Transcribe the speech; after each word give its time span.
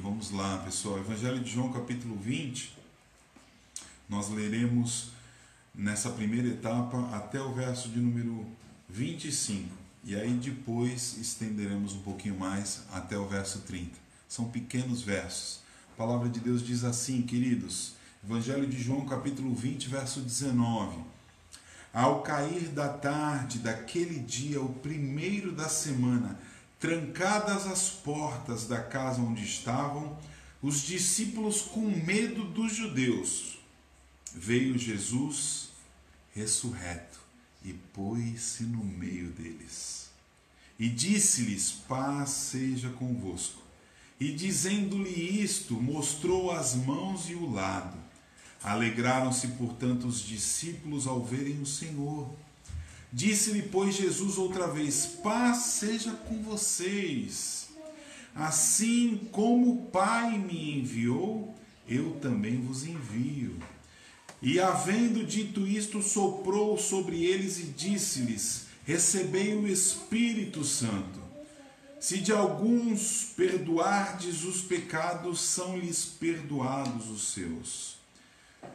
Vamos 0.00 0.30
lá, 0.30 0.58
pessoal. 0.58 1.00
Evangelho 1.00 1.40
de 1.40 1.50
João, 1.50 1.72
capítulo 1.72 2.14
20. 2.14 2.72
Nós 4.08 4.28
leremos 4.28 5.08
nessa 5.74 6.08
primeira 6.10 6.46
etapa 6.46 7.10
até 7.12 7.40
o 7.40 7.52
verso 7.52 7.88
de 7.88 7.98
número 7.98 8.46
25. 8.88 9.68
E 10.04 10.14
aí 10.14 10.34
depois 10.34 11.18
estenderemos 11.18 11.94
um 11.94 12.02
pouquinho 12.02 12.38
mais 12.38 12.84
até 12.92 13.18
o 13.18 13.26
verso 13.26 13.62
30. 13.62 13.90
São 14.28 14.44
pequenos 14.44 15.02
versos. 15.02 15.62
A 15.94 15.96
palavra 15.96 16.28
de 16.28 16.38
Deus 16.38 16.64
diz 16.64 16.84
assim, 16.84 17.22
queridos. 17.22 17.94
Evangelho 18.24 18.68
de 18.68 18.80
João, 18.80 19.04
capítulo 19.04 19.52
20, 19.52 19.88
verso 19.88 20.20
19. 20.20 20.96
Ao 21.92 22.22
cair 22.22 22.68
da 22.68 22.88
tarde 22.88 23.58
daquele 23.58 24.20
dia, 24.20 24.60
o 24.60 24.74
primeiro 24.74 25.50
da 25.50 25.68
semana, 25.68 26.38
trancadas 26.78 27.66
as 27.66 27.88
portas 27.88 28.66
da 28.66 28.82
casa 28.82 29.20
onde 29.20 29.44
estavam, 29.44 30.18
os 30.62 30.82
discípulos 30.82 31.62
com 31.62 31.82
medo 31.82 32.44
dos 32.44 32.74
judeus, 32.74 33.58
veio 34.34 34.78
Jesus 34.78 35.70
ressurreto 36.34 37.18
e 37.64 37.72
pôs-se 37.72 38.64
no 38.64 38.84
meio 38.84 39.30
deles. 39.30 40.10
E 40.78 40.88
disse-lhes: 40.88 41.72
Paz 41.72 42.30
seja 42.30 42.90
convosco. 42.90 43.62
E 44.18 44.32
dizendo-lhe 44.32 45.42
isto, 45.42 45.74
mostrou 45.74 46.50
as 46.50 46.74
mãos 46.74 47.28
e 47.28 47.34
o 47.34 47.50
lado. 47.50 47.98
Alegraram-se, 48.62 49.48
portanto, 49.48 50.06
os 50.06 50.20
discípulos 50.20 51.06
ao 51.06 51.24
verem 51.24 51.60
o 51.60 51.66
Senhor. 51.66 52.30
Disse-lhe, 53.16 53.62
pois, 53.62 53.94
Jesus 53.94 54.36
outra 54.36 54.66
vez: 54.66 55.06
Paz 55.22 55.56
seja 55.56 56.12
com 56.12 56.42
vocês. 56.42 57.68
Assim 58.34 59.26
como 59.32 59.72
o 59.72 59.86
Pai 59.86 60.38
me 60.38 60.80
enviou, 60.80 61.56
eu 61.88 62.18
também 62.20 62.60
vos 62.60 62.84
envio. 62.84 63.58
E 64.42 64.60
havendo 64.60 65.24
dito 65.24 65.66
isto, 65.66 66.02
soprou 66.02 66.76
sobre 66.76 67.24
eles 67.24 67.58
e 67.58 67.62
disse-lhes: 67.62 68.66
Recebei 68.84 69.56
o 69.56 69.66
Espírito 69.66 70.62
Santo. 70.62 71.18
Se 71.98 72.18
de 72.18 72.32
alguns 72.32 73.32
perdoardes 73.34 74.44
os 74.44 74.60
pecados, 74.60 75.40
são-lhes 75.40 76.04
perdoados 76.04 77.08
os 77.08 77.32
seus. 77.32 77.96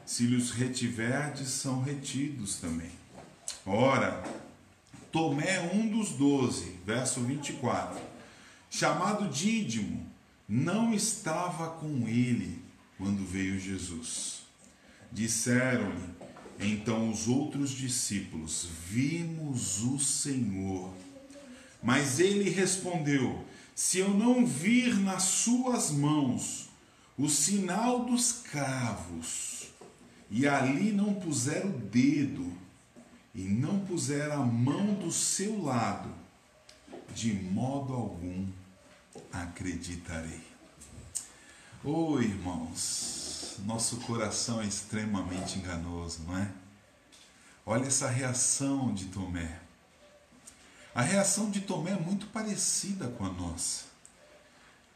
Se 0.03 0.23
lhes 0.23 0.50
retiverdes, 0.50 1.50
são 1.50 1.83
retidos 1.83 2.55
também. 2.55 3.01
Ora, 3.66 4.23
Tomé, 5.11 5.59
um 5.73 5.88
dos 5.88 6.11
doze, 6.11 6.80
verso 6.86 7.22
24, 7.22 8.02
chamado 8.70 9.28
Dídimo, 9.28 10.06
não 10.48 10.94
estava 10.94 11.70
com 11.72 12.08
ele 12.08 12.61
quando 12.98 13.25
veio 13.25 13.59
Jesus. 13.59 14.42
Disseram-lhe 15.11 16.09
então 16.59 17.09
os 17.09 17.28
outros 17.28 17.72
discípulos: 17.72 18.67
Vimos 18.88 19.81
o 19.83 20.00
Senhor. 20.00 20.94
Mas 21.83 22.20
ele 22.20 22.50
respondeu: 22.50 23.44
Se 23.76 24.00
eu 24.00 24.09
não 24.09 24.45
vir 24.45 24.95
nas 24.95 25.23
suas 25.23 25.92
mãos 25.92 26.70
o 27.17 27.28
sinal 27.28 28.05
dos 28.05 28.31
cravos, 28.31 29.70
e 30.30 30.48
ali 30.48 30.92
não 30.92 31.14
puser 31.16 31.66
o 31.66 31.70
dedo, 31.70 32.61
e 33.34 33.42
não 33.42 33.80
puser 33.86 34.32
a 34.32 34.38
mão 34.38 34.94
do 34.96 35.12
seu 35.12 35.64
lado, 35.64 36.10
de 37.14 37.34
modo 37.34 37.94
algum 37.94 38.48
acreditarei. 39.32 40.42
Oh, 41.84 42.20
irmãos, 42.20 43.58
nosso 43.66 43.98
coração 44.02 44.62
é 44.62 44.66
extremamente 44.66 45.58
enganoso, 45.58 46.23
não 46.28 46.38
é? 46.38 46.52
Olha 47.66 47.88
essa 47.88 48.08
reação 48.08 48.94
de 48.94 49.05
Tomé. 49.05 49.60
A 50.94 51.02
reação 51.02 51.50
de 51.50 51.61
Tomé 51.61 51.92
é 51.92 52.00
muito 52.00 52.28
parecida 52.28 53.08
com 53.08 53.26
a 53.26 53.32
nossa. 53.32 53.86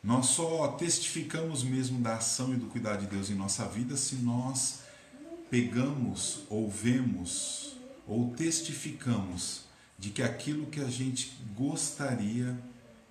Nós 0.04 0.28
só 0.28 0.68
testificamos 0.70 1.64
mesmo 1.64 2.00
da 2.02 2.18
ação 2.18 2.54
e 2.54 2.58
do 2.58 2.68
cuidado 2.68 3.02
de 3.02 3.08
Deus 3.08 3.30
em 3.30 3.36
nossa 3.36 3.66
vida 3.68 3.98
se 3.98 4.16
nós 4.16 4.80
pegamos 5.50 6.42
ou 6.50 6.70
vemos 6.70 7.65
ou 8.08 8.34
testificamos 8.36 9.66
de 9.98 10.10
que 10.10 10.22
aquilo 10.22 10.68
que 10.68 10.82
a 10.82 10.90
gente 10.90 11.38
gostaria 11.56 12.58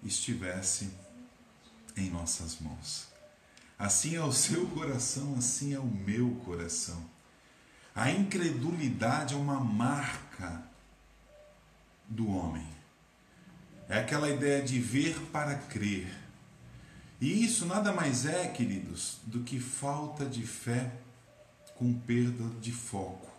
estivesse 0.03 0.91
em 1.97 2.10
nossas 2.10 2.60
mãos. 2.60 3.09
Assim 3.78 4.15
é 4.16 4.22
o 4.22 4.33
seu 4.33 4.66
coração, 4.69 5.34
assim 5.37 5.75
é 5.75 5.78
o 5.78 5.87
meu 5.87 6.31
coração. 6.44 7.03
A 7.94 8.10
incredulidade 8.10 9.34
é 9.34 9.37
uma 9.37 9.60
marca 9.60 10.62
do 12.09 12.28
homem. 12.28 12.66
É 13.88 13.99
aquela 13.99 14.28
ideia 14.28 14.62
de 14.62 14.78
ver 14.81 15.19
para 15.33 15.54
crer. 15.56 16.12
E 17.21 17.44
isso 17.44 17.66
nada 17.66 17.93
mais 17.93 18.27
é, 18.27 18.49
queridos, 18.49 19.19
do 19.25 19.43
que 19.43 19.60
falta 19.60 20.27
de 20.27 20.43
fé 20.43 20.93
com 21.77 21.93
perda 21.93 22.49
de 22.60 22.72
foco. 22.72 23.34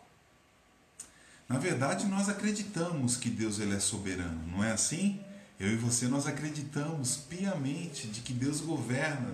Na 1.47 1.59
verdade, 1.59 2.07
nós 2.07 2.27
acreditamos 2.27 3.17
que 3.17 3.29
Deus 3.29 3.59
ele 3.59 3.75
é 3.75 3.79
soberano, 3.79 4.47
não 4.47 4.63
é 4.63 4.71
assim? 4.71 5.23
Eu 5.59 5.71
e 5.71 5.75
você 5.75 6.07
nós 6.07 6.25
acreditamos 6.25 7.17
piamente 7.17 8.07
de 8.07 8.21
que 8.21 8.33
Deus 8.33 8.61
governa 8.61 9.31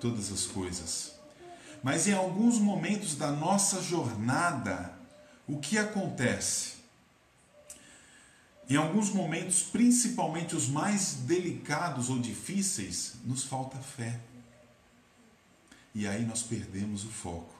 todas 0.00 0.32
as 0.32 0.46
coisas. 0.46 1.12
Mas 1.82 2.06
em 2.06 2.12
alguns 2.12 2.58
momentos 2.58 3.14
da 3.14 3.30
nossa 3.30 3.82
jornada, 3.82 4.92
o 5.46 5.58
que 5.58 5.78
acontece? 5.78 6.80
Em 8.68 8.76
alguns 8.76 9.10
momentos, 9.10 9.62
principalmente 9.62 10.56
os 10.56 10.68
mais 10.68 11.14
delicados 11.26 12.08
ou 12.08 12.18
difíceis, 12.18 13.14
nos 13.24 13.44
falta 13.44 13.78
fé. 13.78 14.18
E 15.94 16.06
aí 16.06 16.24
nós 16.24 16.42
perdemos 16.42 17.04
o 17.04 17.08
foco. 17.08 17.54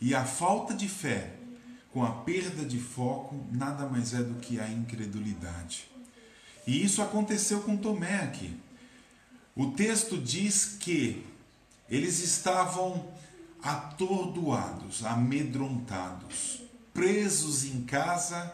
E 0.00 0.14
a 0.14 0.24
falta 0.24 0.72
de 0.72 0.88
fé 0.88 1.34
com 1.92 2.04
a 2.04 2.12
perda 2.12 2.64
de 2.64 2.78
foco, 2.78 3.44
nada 3.50 3.86
mais 3.86 4.14
é 4.14 4.22
do 4.22 4.34
que 4.40 4.60
a 4.60 4.68
incredulidade. 4.68 5.90
E 6.66 6.84
isso 6.84 7.02
aconteceu 7.02 7.60
com 7.62 7.76
Tomé 7.76 8.22
aqui. 8.22 8.56
O 9.56 9.72
texto 9.72 10.16
diz 10.16 10.76
que 10.78 11.26
eles 11.88 12.20
estavam 12.20 13.08
atordoados, 13.62 15.04
amedrontados, 15.04 16.62
presos 16.94 17.64
em 17.64 17.82
casa, 17.82 18.52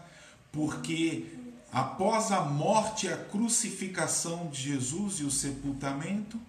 porque 0.51 1.27
após 1.71 2.33
a 2.33 2.41
morte 2.41 3.07
e 3.07 3.13
a 3.13 3.17
crucificação 3.17 4.49
de 4.49 4.63
Jesus 4.63 5.21
e 5.21 5.25
o 5.25 5.31
sepultamento, 5.31 6.41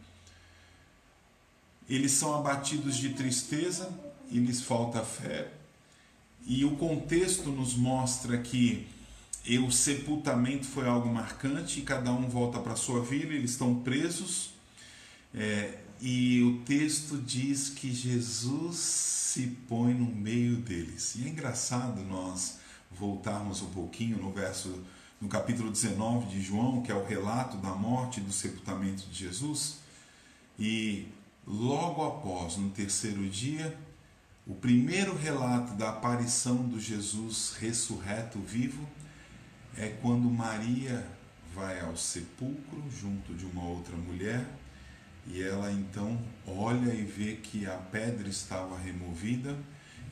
eles 1.89 2.13
são 2.13 2.35
abatidos 2.35 2.95
de 2.97 3.09
tristeza 3.09 3.89
e 4.29 4.39
lhes 4.39 4.61
falta 4.61 5.03
fé, 5.03 5.51
e 6.47 6.63
o 6.63 6.77
contexto 6.77 7.49
nos 7.49 7.75
mostra 7.75 8.37
que 8.37 8.87
o 9.65 9.71
sepultamento 9.71 10.65
foi 10.65 10.87
algo 10.87 11.13
marcante 11.13 11.81
cada 11.81 12.11
um 12.11 12.27
volta 12.27 12.59
para 12.59 12.75
sua 12.75 13.03
vida, 13.03 13.33
eles 13.33 13.51
estão 13.51 13.75
presos. 13.75 14.51
É, 15.33 15.79
e 15.99 16.41
o 16.43 16.59
texto 16.63 17.17
diz 17.17 17.69
que 17.69 17.93
Jesus 17.93 18.77
se 18.77 19.47
põe 19.67 19.93
no 19.93 20.05
meio 20.05 20.55
deles. 20.57 21.15
E 21.15 21.25
é 21.25 21.29
engraçado 21.29 22.01
nós 22.03 22.59
voltarmos 22.91 23.61
um 23.61 23.69
pouquinho 23.69 24.17
no 24.17 24.31
verso 24.31 24.83
no 25.19 25.27
capítulo 25.27 25.71
19 25.71 26.27
de 26.27 26.41
João, 26.41 26.81
que 26.81 26.91
é 26.91 26.95
o 26.95 27.05
relato 27.05 27.57
da 27.57 27.71
morte 27.71 28.19
e 28.19 28.23
do 28.23 28.31
sepultamento 28.31 29.07
de 29.07 29.25
Jesus. 29.25 29.79
E 30.59 31.07
logo 31.45 32.05
após, 32.05 32.55
no 32.55 32.69
terceiro 32.69 33.27
dia, 33.27 33.77
o 34.47 34.55
primeiro 34.55 35.13
relato 35.13 35.73
da 35.73 35.89
aparição 35.89 36.55
do 36.69 36.79
Jesus 36.79 37.57
ressurreto 37.59 38.39
vivo 38.39 38.87
é 39.75 39.89
quando 40.01 40.29
Maria 40.29 41.05
vai 41.53 41.81
ao 41.81 41.97
sepulcro 41.97 42.81
junto 42.89 43.33
de 43.33 43.45
uma 43.45 43.65
outra 43.65 43.97
mulher 43.97 44.47
e 45.27 45.43
ela 45.43 45.69
então 45.69 46.17
olha 46.47 46.93
e 46.93 47.03
vê 47.03 47.35
que 47.35 47.65
a 47.65 47.75
pedra 47.75 48.29
estava 48.29 48.79
removida 48.79 49.53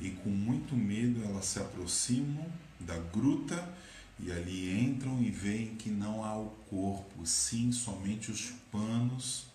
e 0.01 0.09
com 0.09 0.29
muito 0.29 0.75
medo 0.75 1.23
elas 1.23 1.45
se 1.45 1.59
aproximam 1.59 2.45
da 2.77 2.97
gruta 2.97 3.73
e 4.19 4.33
ali 4.33 4.77
entram 4.77 5.21
e 5.21 5.31
veem 5.31 5.75
que 5.75 5.89
não 5.89 6.25
há 6.25 6.37
o 6.37 6.49
corpo, 6.69 7.25
sim 7.25 7.71
somente 7.71 8.31
os 8.31 8.51
panos 8.69 9.45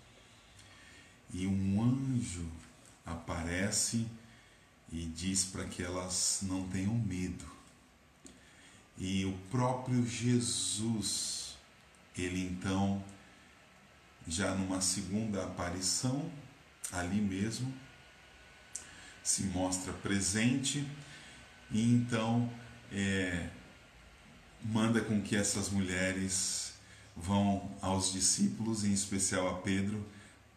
e 1.34 1.46
um 1.46 1.82
anjo 1.82 2.48
aparece 3.04 4.06
e 4.92 5.06
diz 5.06 5.44
para 5.44 5.64
que 5.64 5.82
elas 5.82 6.40
não 6.42 6.66
tenham 6.68 6.94
medo. 6.94 7.44
E 8.98 9.24
o 9.24 9.32
próprio 9.50 10.06
Jesus, 10.06 11.56
ele 12.16 12.40
então 12.40 13.02
já 14.26 14.54
numa 14.54 14.80
segunda 14.80 15.44
aparição, 15.44 16.30
ali 16.92 17.20
mesmo, 17.20 17.72
se 19.22 19.44
mostra 19.44 19.92
presente 19.92 20.86
e 21.70 21.82
então 21.82 22.50
é, 22.92 23.48
manda 24.62 25.00
com 25.00 25.22
que 25.22 25.36
essas 25.36 25.70
mulheres 25.70 26.74
vão 27.16 27.70
aos 27.80 28.12
discípulos, 28.12 28.84
em 28.84 28.92
especial 28.92 29.48
a 29.48 29.58
Pedro, 29.58 30.04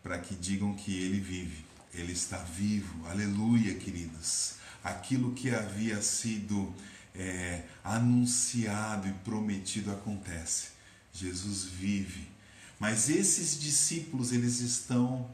para 0.02 0.18
que 0.20 0.36
digam 0.36 0.76
que 0.76 0.98
ele 1.02 1.20
vive, 1.20 1.64
ele 1.94 2.14
está 2.14 2.38
vivo, 2.38 3.08
aleluia, 3.08 3.76
queridos. 3.76 4.56
Aquilo 4.84 5.34
que 5.34 5.54
havia 5.54 6.02
sido 6.02 6.74
é, 7.16 7.64
anunciado 7.84 9.08
e 9.08 9.14
prometido 9.14 9.92
acontece. 9.92 10.70
Jesus 11.14 11.66
vive. 11.66 12.28
Mas 12.80 13.10
esses 13.10 13.60
discípulos, 13.60 14.32
eles 14.32 14.60
estão 14.60 15.30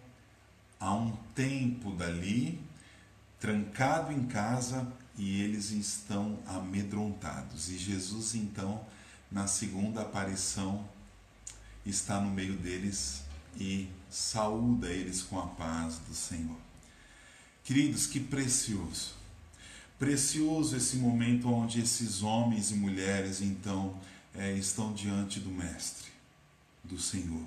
há 0.79 0.93
um 0.93 1.15
tempo 1.33 1.91
dali, 1.91 2.61
trancado 3.39 4.11
em 4.11 4.25
casa, 4.25 4.91
e 5.17 5.41
eles 5.41 5.71
estão 5.71 6.39
amedrontados. 6.47 7.69
E 7.69 7.77
Jesus, 7.77 8.35
então, 8.35 8.85
na 9.29 9.47
segunda 9.47 10.01
aparição, 10.01 10.87
está 11.85 12.21
no 12.21 12.29
meio 12.31 12.55
deles 12.55 13.23
e 13.57 13.87
saúda 14.09 14.87
eles 14.87 15.21
com 15.21 15.39
a 15.39 15.47
paz 15.47 15.99
do 16.07 16.13
Senhor. 16.13 16.57
Queridos, 17.63 18.07
que 18.07 18.19
precioso! 18.19 19.19
Precioso 19.97 20.77
esse 20.77 20.95
momento 20.95 21.49
onde 21.49 21.81
esses 21.81 22.23
homens 22.23 22.71
e 22.71 22.75
mulheres 22.75 23.41
então 23.41 23.99
é, 24.33 24.53
estão 24.53 24.93
diante 24.93 25.39
do 25.39 25.49
Mestre, 25.49 26.07
do 26.83 26.97
Senhor. 26.97 27.45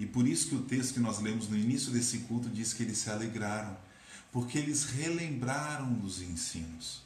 E 0.00 0.06
por 0.06 0.26
isso 0.26 0.48
que 0.48 0.56
o 0.56 0.62
texto 0.62 0.94
que 0.94 1.00
nós 1.00 1.20
lemos 1.20 1.48
no 1.48 1.56
início 1.56 1.92
desse 1.92 2.18
culto 2.20 2.48
diz 2.48 2.72
que 2.72 2.82
eles 2.82 2.98
se 2.98 3.08
alegraram, 3.08 3.76
porque 4.32 4.58
eles 4.58 4.84
relembraram 4.84 5.92
dos 5.92 6.20
ensinos. 6.20 7.02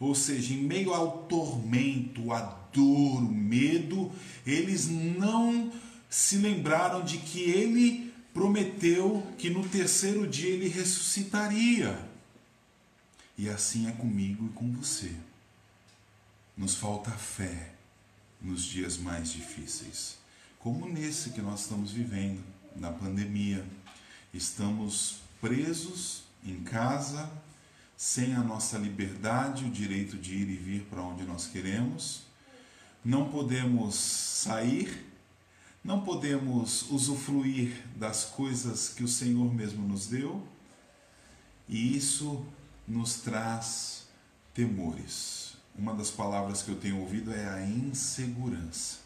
Ou 0.00 0.14
seja, 0.14 0.54
em 0.54 0.62
meio 0.62 0.92
ao 0.92 1.24
tormento, 1.24 2.32
à 2.32 2.40
dor, 2.72 3.22
o 3.22 3.32
medo, 3.32 4.10
eles 4.44 4.88
não 4.88 5.70
se 6.10 6.36
lembraram 6.38 7.04
de 7.04 7.18
que 7.18 7.40
ele 7.40 8.12
prometeu 8.34 9.26
que 9.38 9.48
no 9.48 9.66
terceiro 9.68 10.26
dia 10.26 10.50
ele 10.50 10.68
ressuscitaria. 10.68 12.04
E 13.38 13.48
assim 13.48 13.88
é 13.88 13.92
comigo 13.92 14.46
e 14.46 14.50
com 14.50 14.70
você. 14.72 15.12
Nos 16.56 16.74
falta 16.74 17.10
fé 17.12 17.72
nos 18.42 18.64
dias 18.64 18.98
mais 18.98 19.30
difíceis, 19.32 20.16
como 20.58 20.88
nesse 20.88 21.30
que 21.30 21.40
nós 21.40 21.62
estamos 21.62 21.92
vivendo, 21.92 22.42
na 22.76 22.90
pandemia. 22.90 23.64
Estamos 24.32 25.16
presos 25.40 26.22
em 26.44 26.62
casa, 26.62 27.30
sem 27.96 28.34
a 28.34 28.40
nossa 28.40 28.78
liberdade, 28.78 29.64
o 29.64 29.70
direito 29.70 30.16
de 30.16 30.34
ir 30.34 30.48
e 30.48 30.56
vir 30.56 30.82
para 30.82 31.02
onde 31.02 31.24
nós 31.24 31.46
queremos. 31.46 32.22
Não 33.04 33.30
podemos 33.30 33.94
sair, 33.94 35.06
não 35.82 36.02
podemos 36.02 36.90
usufruir 36.90 37.84
das 37.96 38.24
coisas 38.24 38.90
que 38.90 39.02
o 39.02 39.08
Senhor 39.08 39.52
mesmo 39.52 39.86
nos 39.86 40.06
deu. 40.06 40.46
E 41.68 41.96
isso 41.96 42.44
nos 42.86 43.16
traz 43.16 44.06
temores. 44.52 45.56
Uma 45.74 45.94
das 45.94 46.10
palavras 46.10 46.62
que 46.62 46.70
eu 46.70 46.76
tenho 46.76 46.98
ouvido 46.98 47.32
é 47.32 47.48
a 47.48 47.64
insegurança. 47.64 48.98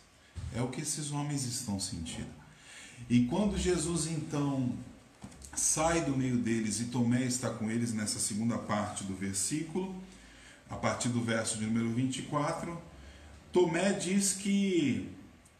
É 0.55 0.63
o 0.63 0.69
que 0.69 0.81
esses 0.81 1.13
homens 1.13 1.45
estão 1.45 1.79
sentindo. 1.79 2.33
E 3.09 3.27
quando 3.27 3.59
Jesus 3.59 4.07
então 4.07 4.73
sai 5.55 6.05
do 6.05 6.17
meio 6.17 6.39
deles 6.39 6.81
e 6.81 6.87
Tomé 6.87 7.25
está 7.25 7.51
com 7.51 7.71
eles 7.71 7.93
nessa 7.93 8.19
segunda 8.19 8.59
parte 8.59 9.05
do 9.05 9.15
versículo, 9.15 9.95
a 10.69 10.75
partir 10.77 11.09
do 11.09 11.23
verso 11.23 11.59
de 11.59 11.67
número 11.67 11.93
24, 11.93 12.77
Tomé 13.53 13.93
diz 13.93 14.33
que 14.33 15.14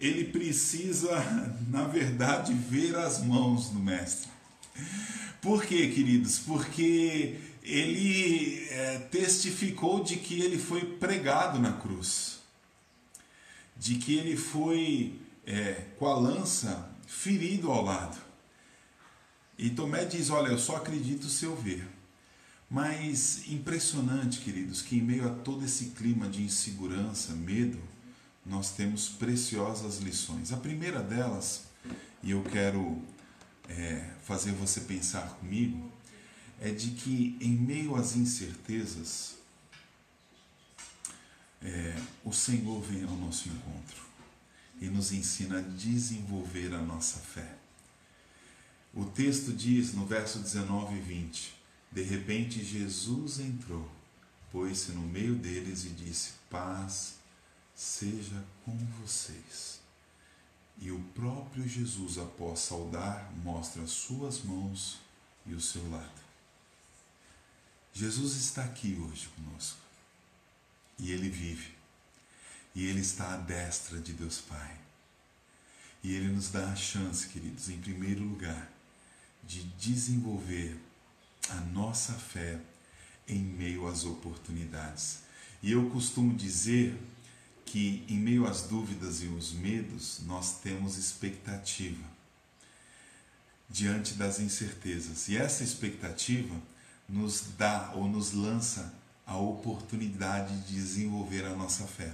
ele 0.07 0.25
precisa, 0.25 1.11
na 1.69 1.85
verdade, 1.85 2.53
ver 2.53 2.97
as 2.97 3.23
mãos 3.25 3.71
do 3.71 3.79
Mestre. 3.79 4.29
Por 5.41 5.65
quê, 5.65 5.89
queridos? 5.89 6.39
Porque 6.39 7.39
ele 7.63 8.67
é, 8.71 8.99
testificou 9.11 10.03
de 10.03 10.17
que 10.17 10.41
ele 10.41 10.59
foi 10.59 10.85
pregado 10.85 11.59
na 11.59 11.73
cruz, 11.73 12.41
de 13.77 13.97
que 13.97 14.17
ele 14.17 14.37
foi 14.37 15.19
é, 15.47 15.87
com 15.99 16.07
a 16.07 16.15
lança 16.15 16.91
ferido 17.07 17.71
ao 17.71 17.85
lado. 17.85 18.19
E 19.59 19.71
Tomé 19.71 20.05
diz: 20.05 20.31
Olha, 20.31 20.49
eu 20.49 20.59
só 20.59 20.77
acredito 20.77 21.29
se 21.29 21.45
eu 21.45 21.55
ver. 21.55 21.87
Mas 22.69 23.47
impressionante, 23.49 24.41
queridos, 24.41 24.83
que 24.83 24.97
em 24.97 25.03
meio 25.03 25.29
a 25.29 25.31
todo 25.31 25.65
esse 25.65 25.91
clima 25.91 26.29
de 26.29 26.43
insegurança, 26.43 27.33
medo, 27.35 27.79
nós 28.45 28.73
temos 28.73 29.09
preciosas 29.09 29.99
lições. 29.99 30.53
A 30.53 30.57
primeira 30.57 31.03
delas, 31.03 31.63
e 32.23 32.31
eu 32.31 32.43
quero 32.43 33.03
é, 33.69 34.11
fazer 34.25 34.53
você 34.53 34.81
pensar 34.83 35.29
comigo, 35.37 35.91
é 36.61 36.71
de 36.71 36.91
que 36.91 37.37
em 37.41 37.51
meio 37.51 37.97
às 37.97 38.15
incertezas, 38.17 39.37
é, 41.63 41.97
o 42.23 42.33
Senhor 42.33 42.81
vem 42.83 43.05
ao 43.05 43.17
nosso 43.17 43.49
encontro 43.49 44.05
e 44.81 44.87
nos 44.87 45.13
ensina 45.13 45.59
a 45.59 45.63
desenvolver 45.63 46.75
a 46.75 46.83
nossa 46.83 47.19
fé. 47.19 47.57
O 48.93 49.05
texto 49.07 49.53
diz 49.53 49.95
no 49.95 50.07
verso 50.07 50.39
19 50.39 50.97
e 50.97 51.01
20: 51.01 51.55
De 51.91 52.03
repente 52.03 52.63
Jesus 52.63 53.41
entrou, 53.41 53.91
pôs-se 54.53 54.93
no 54.93 55.01
meio 55.01 55.35
deles 55.35 55.85
e 55.85 55.89
disse: 55.89 56.33
Paz 56.51 57.15
seja 57.75 58.45
com 58.65 58.77
vocês. 59.01 59.81
E 60.79 60.91
o 60.91 61.01
próprio 61.15 61.67
Jesus, 61.69 62.19
após 62.19 62.61
saudar, 62.61 63.33
mostra 63.43 63.83
as 63.83 63.91
suas 63.91 64.43
mãos 64.43 64.99
e 65.47 65.55
o 65.55 65.61
seu 65.61 65.89
lado. 65.91 66.25
Jesus 67.93 68.35
está 68.35 68.65
aqui 68.65 68.99
hoje 69.01 69.29
conosco. 69.29 69.79
E 70.99 71.13
ele 71.13 71.29
vive. 71.29 71.73
E 72.75 72.87
ele 72.87 73.01
está 73.01 73.35
à 73.35 73.37
destra 73.37 74.01
de 74.01 74.13
Deus 74.13 74.41
Pai. 74.41 74.79
E 76.03 76.13
ele 76.13 76.29
nos 76.29 76.51
dá 76.51 76.71
a 76.71 76.77
chance, 76.77 77.29
queridos, 77.29 77.69
em 77.69 77.81
primeiro 77.81 78.23
lugar, 78.25 78.71
de 79.45 79.63
desenvolver 79.79 80.77
a 81.49 81.55
nossa 81.55 82.13
fé 82.15 82.61
em 83.29 83.39
meio 83.39 83.87
às 83.87 84.05
oportunidades. 84.05 85.21
E 85.63 85.73
eu 85.73 85.89
costumo 85.91 86.35
dizer 86.35 87.01
que 87.65 88.05
em 88.09 88.19
meio 88.19 88.47
às 88.47 88.63
dúvidas 88.63 89.23
e 89.23 89.27
os 89.27 89.53
medos, 89.53 90.21
nós 90.27 90.61
temos 90.61 90.97
expectativa 90.97 92.05
diante 93.69 94.15
das 94.15 94.39
incertezas. 94.39 95.29
E 95.29 95.37
essa 95.37 95.65
expectativa 95.65 96.55
nos 97.09 97.45
dá 97.59 97.93
ou 97.95 98.09
nos 98.09 98.33
lança 98.33 98.95
a 99.27 99.37
oportunidade 99.37 100.57
de 100.63 100.75
desenvolver 100.75 101.45
a 101.45 101.55
nossa 101.55 101.85
fé. 101.87 102.13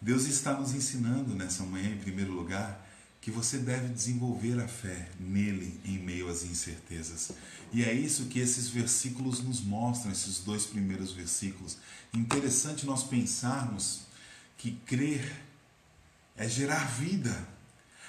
Deus 0.00 0.26
está 0.26 0.54
nos 0.54 0.72
ensinando 0.74 1.34
nessa 1.34 1.64
manhã, 1.64 1.90
em 1.90 1.98
primeiro 1.98 2.32
lugar, 2.32 2.86
que 3.20 3.30
você 3.30 3.58
deve 3.58 3.88
desenvolver 3.88 4.58
a 4.58 4.66
fé 4.66 5.10
nele 5.18 5.78
em 5.84 5.98
meio 5.98 6.28
às 6.28 6.42
incertezas. 6.42 7.32
E 7.70 7.84
é 7.84 7.92
isso 7.92 8.26
que 8.26 8.38
esses 8.38 8.68
versículos 8.68 9.40
nos 9.40 9.60
mostram, 9.60 10.10
esses 10.10 10.38
dois 10.38 10.64
primeiros 10.64 11.12
versículos. 11.12 11.76
Interessante 12.14 12.86
nós 12.86 13.02
pensarmos 13.02 14.02
que 14.60 14.72
crer 14.72 15.42
é 16.36 16.46
gerar 16.46 16.84
vida. 16.84 17.48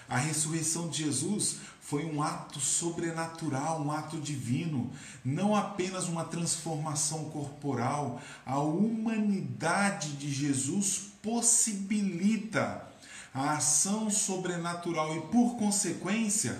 A 0.08 0.18
ressurreição 0.18 0.90
de 0.90 1.06
Jesus 1.06 1.60
foi 1.80 2.04
um 2.04 2.22
ato 2.22 2.60
sobrenatural, 2.60 3.82
um 3.82 3.90
ato 3.90 4.20
divino, 4.20 4.92
não 5.24 5.56
apenas 5.56 6.10
uma 6.10 6.26
transformação 6.26 7.30
corporal. 7.30 8.22
A 8.46 8.60
humanidade 8.60 10.12
de 10.18 10.30
Jesus 10.30 11.12
possibilita 11.24 12.86
a 13.34 13.54
ação 13.54 14.10
sobrenatural 14.10 15.16
e, 15.16 15.22
por 15.28 15.56
consequência, 15.56 16.60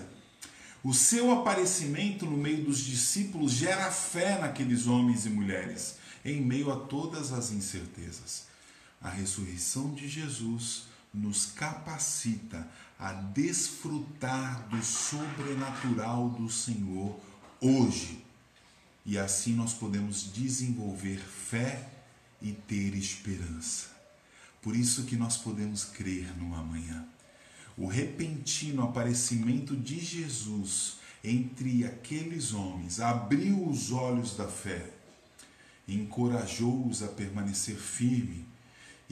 o 0.82 0.94
seu 0.94 1.30
aparecimento 1.30 2.24
no 2.24 2.38
meio 2.38 2.64
dos 2.64 2.78
discípulos 2.78 3.52
gera 3.52 3.90
fé 3.90 4.38
naqueles 4.38 4.86
homens 4.86 5.26
e 5.26 5.28
mulheres, 5.28 5.96
em 6.24 6.40
meio 6.40 6.72
a 6.72 6.76
todas 6.76 7.30
as 7.30 7.52
incertezas. 7.52 8.51
A 9.02 9.10
ressurreição 9.10 9.92
de 9.92 10.08
Jesus 10.08 10.84
nos 11.12 11.46
capacita 11.46 12.68
a 12.98 13.12
desfrutar 13.12 14.68
do 14.68 14.82
sobrenatural 14.82 16.30
do 16.30 16.48
Senhor 16.48 17.18
hoje. 17.60 18.24
E 19.04 19.18
assim 19.18 19.54
nós 19.54 19.74
podemos 19.74 20.32
desenvolver 20.32 21.18
fé 21.18 21.90
e 22.40 22.52
ter 22.52 22.94
esperança. 22.94 23.90
Por 24.62 24.76
isso 24.76 25.04
que 25.04 25.16
nós 25.16 25.36
podemos 25.36 25.84
crer 25.84 26.36
no 26.38 26.54
amanhã. 26.54 27.04
o 27.76 27.86
repentino 27.86 28.82
aparecimento 28.82 29.74
de 29.74 29.98
Jesus 29.98 30.98
entre 31.24 31.84
aqueles 31.84 32.52
homens 32.52 33.00
abriu 33.00 33.66
os 33.66 33.90
olhos 33.90 34.36
da 34.36 34.46
fé, 34.46 34.90
encorajou-os 35.88 37.02
a 37.02 37.08
permanecer 37.08 37.76
firme 37.76 38.51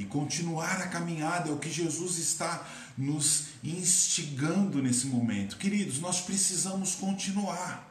e 0.01 0.07
continuar 0.07 0.81
a 0.81 0.89
caminhada, 0.89 1.51
é 1.51 1.53
o 1.53 1.59
que 1.59 1.71
Jesus 1.71 2.17
está 2.17 2.67
nos 2.97 3.49
instigando 3.63 4.83
nesse 4.83 5.07
momento. 5.07 5.59
Queridos, 5.59 6.01
nós 6.01 6.23
precisamos 6.23 6.95
continuar. 6.95 7.87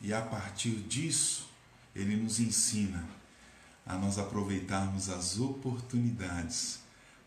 E 0.00 0.10
a 0.10 0.22
partir 0.22 0.70
disso, 0.88 1.50
ele 1.94 2.16
nos 2.16 2.40
ensina 2.40 3.06
a 3.84 3.98
nós 3.98 4.18
aproveitarmos 4.18 5.10
as 5.10 5.38
oportunidades 5.38 6.78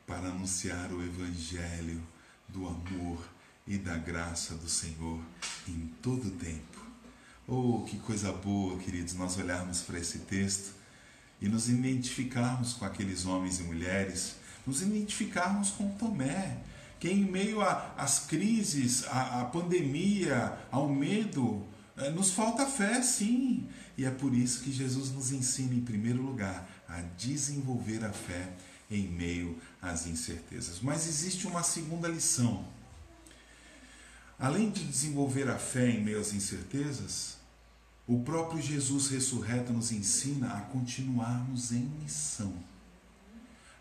para 0.08 0.30
anunciar 0.30 0.92
o 0.92 1.04
Evangelho 1.04 2.01
do 2.48 2.66
amor 2.66 3.24
e 3.68 3.78
da 3.78 3.98
graça 3.98 4.56
do 4.56 4.68
Senhor 4.68 5.22
em 5.68 5.94
todo 6.01 6.30
o 6.30 6.32
tempo. 6.32 6.82
Oh, 7.48 7.84
que 7.88 8.00
coisa 8.00 8.32
boa, 8.32 8.80
queridos, 8.80 9.13
nós 9.13 9.38
olharmos 9.38 9.82
para 9.82 10.00
esse 10.00 10.20
texto 10.20 10.81
e 11.41 11.50
nos 11.50 11.67
identificarmos 11.67 12.74
com 12.74 12.86
aqueles 12.86 13.25
homens 13.25 13.60
e 13.60 13.63
mulheres, 13.63 14.36
nos 14.65 14.81
identificarmos 14.81 15.71
com 15.71 15.89
Tomé, 15.95 16.57
que 17.00 17.10
em 17.10 17.24
meio 17.24 17.62
às 17.62 18.19
crises, 18.19 19.03
à, 19.07 19.43
pandemia, 19.51 20.55
ao 20.69 20.88
medo, 20.88 21.65
eh, 21.98 22.12
nos 22.12 22.29
falta 22.31 22.67
fé, 22.67 23.01
sim. 23.01 23.67
E 23.98 24.05
é 24.05 24.12
por 24.12 24.36
isso 24.36 24.62
que 24.62 24.71
Jesus 24.71 25.12
nos 25.12 25.31
ensina, 25.31 25.74
em 25.74 25.81
primeiro 25.81 26.21
lugar, 26.21 26.69
a 26.88 27.01
desenvolver 27.17 28.05
a 28.05 28.13
fé 28.13 28.53
em 28.89 29.07
meio 29.07 29.60
às 29.81 30.05
incertezas. 30.05 30.79
Mas 30.79 31.07
existe 31.07 31.48
uma 31.48 31.63
segunda 31.63 32.07
lição. 32.07 32.63
Além 34.38 34.69
de 34.69 34.83
desenvolver 34.83 35.50
a 35.50 35.57
fé 35.57 35.89
em 35.89 36.03
meio 36.03 36.19
às 36.19 36.33
incertezas, 36.33 37.38
o 38.08 38.20
próprio 38.20 38.62
Jesus 38.62 39.10
ressurreto 39.10 39.72
nos 39.72 39.91
ensina 39.91 40.53
a 40.53 40.62
continuarmos 40.62 41.72
em 41.72 41.89
missão. 42.01 42.53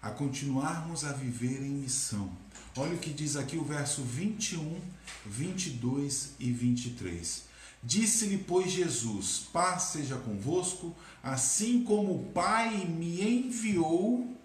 A 0.00 0.10
continuarmos 0.10 1.04
a 1.04 1.12
viver 1.12 1.62
em 1.62 1.70
missão. 1.70 2.30
Olha 2.76 2.94
o 2.94 2.98
que 2.98 3.12
diz 3.12 3.36
aqui 3.36 3.56
o 3.56 3.64
verso 3.64 4.02
21, 4.02 4.80
22 5.26 6.34
e 6.38 6.52
23. 6.52 7.44
Disse-lhe, 7.82 8.38
pois, 8.38 8.70
Jesus: 8.70 9.48
Paz 9.52 9.84
seja 9.84 10.16
convosco, 10.16 10.94
assim 11.22 11.82
como 11.82 12.14
o 12.14 12.32
Pai 12.32 12.84
me 12.84 13.22
enviou, 13.22 14.36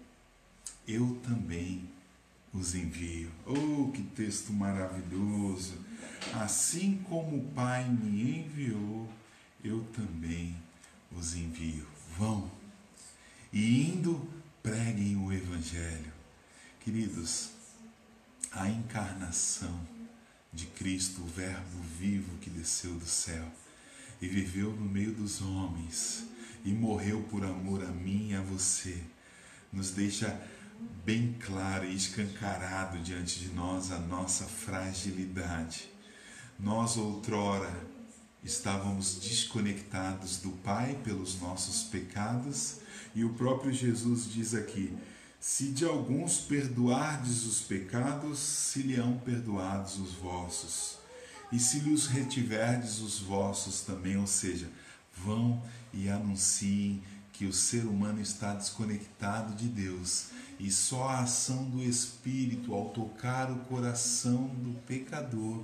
eu 0.88 1.20
também 1.22 1.88
os 2.52 2.74
envio. 2.74 3.30
Oh, 3.44 3.90
que 3.92 4.02
texto 4.02 4.52
maravilhoso! 4.52 5.74
Assim 6.34 7.00
como 7.08 7.36
o 7.36 7.44
Pai 7.52 7.88
me 7.88 8.40
enviou, 8.40 9.08
eu 9.66 9.84
também 9.92 10.56
os 11.10 11.34
envio. 11.34 11.86
Vão 12.16 12.50
e 13.52 13.90
indo 13.90 14.28
preguem 14.62 15.16
o 15.16 15.32
Evangelho. 15.32 16.12
Queridos, 16.80 17.50
a 18.52 18.68
encarnação 18.68 19.78
de 20.52 20.66
Cristo, 20.66 21.20
o 21.20 21.26
Verbo 21.26 21.82
vivo 21.98 22.38
que 22.38 22.48
desceu 22.48 22.94
do 22.94 23.06
céu 23.06 23.46
e 24.20 24.26
viveu 24.26 24.72
no 24.72 24.88
meio 24.88 25.12
dos 25.12 25.42
homens 25.42 26.24
e 26.64 26.72
morreu 26.72 27.22
por 27.24 27.44
amor 27.44 27.84
a 27.84 27.90
mim 27.90 28.30
e 28.30 28.34
a 28.34 28.40
você, 28.40 29.02
nos 29.72 29.90
deixa 29.90 30.40
bem 31.04 31.36
claro 31.40 31.84
e 31.84 31.94
escancarado 31.94 32.98
diante 33.00 33.40
de 33.40 33.48
nós 33.48 33.90
a 33.90 33.98
nossa 33.98 34.44
fragilidade. 34.44 35.88
Nós 36.58 36.96
outrora 36.96 37.95
estávamos 38.46 39.16
desconectados 39.16 40.38
do 40.38 40.50
Pai 40.50 40.96
pelos 41.02 41.40
nossos 41.40 41.82
pecados 41.82 42.76
e 43.12 43.24
o 43.24 43.34
próprio 43.34 43.72
Jesus 43.72 44.32
diz 44.32 44.54
aqui: 44.54 44.96
se 45.40 45.72
de 45.72 45.84
alguns 45.84 46.38
perdoardes 46.38 47.44
os 47.44 47.60
pecados, 47.60 48.38
se 48.38 48.82
lhe 48.82 48.96
hão 48.96 49.18
perdoados 49.18 49.98
os 49.98 50.12
vossos. 50.12 50.98
E 51.52 51.58
se 51.58 51.80
lhes 51.80 52.06
retiverdes 52.06 52.98
os 52.98 53.18
vossos 53.18 53.82
também, 53.82 54.16
ou 54.16 54.26
seja, 54.26 54.68
vão 55.24 55.62
e 55.92 56.08
anunciem 56.08 57.02
que 57.32 57.46
o 57.46 57.52
ser 57.52 57.84
humano 57.84 58.20
está 58.20 58.54
desconectado 58.54 59.54
de 59.54 59.68
Deus 59.68 60.28
e 60.58 60.70
só 60.70 61.08
a 61.08 61.20
ação 61.20 61.68
do 61.68 61.82
Espírito 61.82 62.74
ao 62.74 62.88
tocar 62.88 63.50
o 63.50 63.58
coração 63.66 64.48
do 64.48 64.72
pecador 64.86 65.62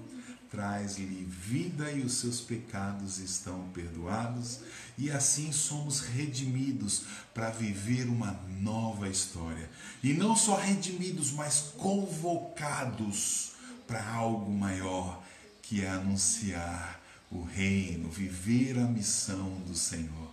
traz-lhe 0.53 1.25
vida 1.25 1.91
e 1.91 2.03
os 2.03 2.19
seus 2.19 2.43
pecados 2.43 3.17
estão 3.17 3.71
perdoados, 3.71 4.61
e 4.99 5.11
assim 5.11 5.51
somos 5.51 6.01
redimidos 6.01 7.05
para 7.33 7.49
viver 7.49 8.07
uma 8.07 8.39
nova 8.61 9.09
história. 9.09 9.71
E 10.03 10.13
não 10.13 10.37
só 10.37 10.57
redimidos, 10.57 11.33
mas 11.33 11.73
convocados 11.79 13.53
para 13.87 14.07
algo 14.07 14.53
maior, 14.53 15.25
que 15.63 15.81
é 15.81 15.89
anunciar 15.89 17.01
o 17.31 17.43
reino, 17.43 18.11
viver 18.11 18.79
a 18.79 18.85
missão 18.85 19.59
do 19.67 19.75
Senhor. 19.75 20.31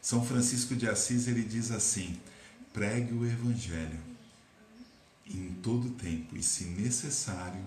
São 0.00 0.24
Francisco 0.24 0.74
de 0.74 0.88
Assis 0.88 1.28
ele 1.28 1.44
diz 1.44 1.70
assim: 1.70 2.18
pregue 2.72 3.12
o 3.12 3.26
evangelho 3.26 4.00
em 5.26 5.52
todo 5.62 5.90
tempo 5.90 6.34
e 6.34 6.42
se 6.42 6.64
necessário 6.64 7.62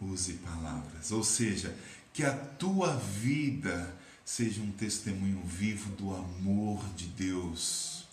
use 0.00 0.34
palavras. 0.34 1.10
Ou 1.10 1.22
seja, 1.22 1.74
que 2.12 2.24
a 2.24 2.32
tua 2.32 2.96
vida 2.96 3.94
seja 4.24 4.60
um 4.60 4.70
testemunho 4.72 5.42
vivo 5.44 5.90
do 5.96 6.14
amor 6.14 6.84
de 6.94 7.06
Deus. 7.06 8.04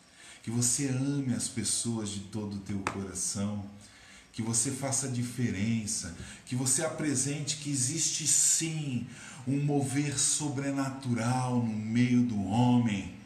Que 0.43 0.51
você 0.51 0.87
ame 0.87 1.33
as 1.33 1.47
pessoas 1.47 2.09
de 2.09 2.21
todo 2.21 2.57
o 2.57 2.61
teu 2.61 2.79
coração. 2.79 3.69
Que 4.31 4.41
você 4.41 4.71
faça 4.71 5.07
diferença. 5.07 6.15
Que 6.45 6.55
você 6.55 6.83
apresente 6.83 7.57
que 7.57 7.69
existe 7.69 8.27
sim 8.27 9.07
um 9.47 9.63
mover 9.63 10.19
sobrenatural 10.19 11.63
no 11.63 11.73
meio 11.73 12.23
do 12.23 12.41
homem 12.45 13.16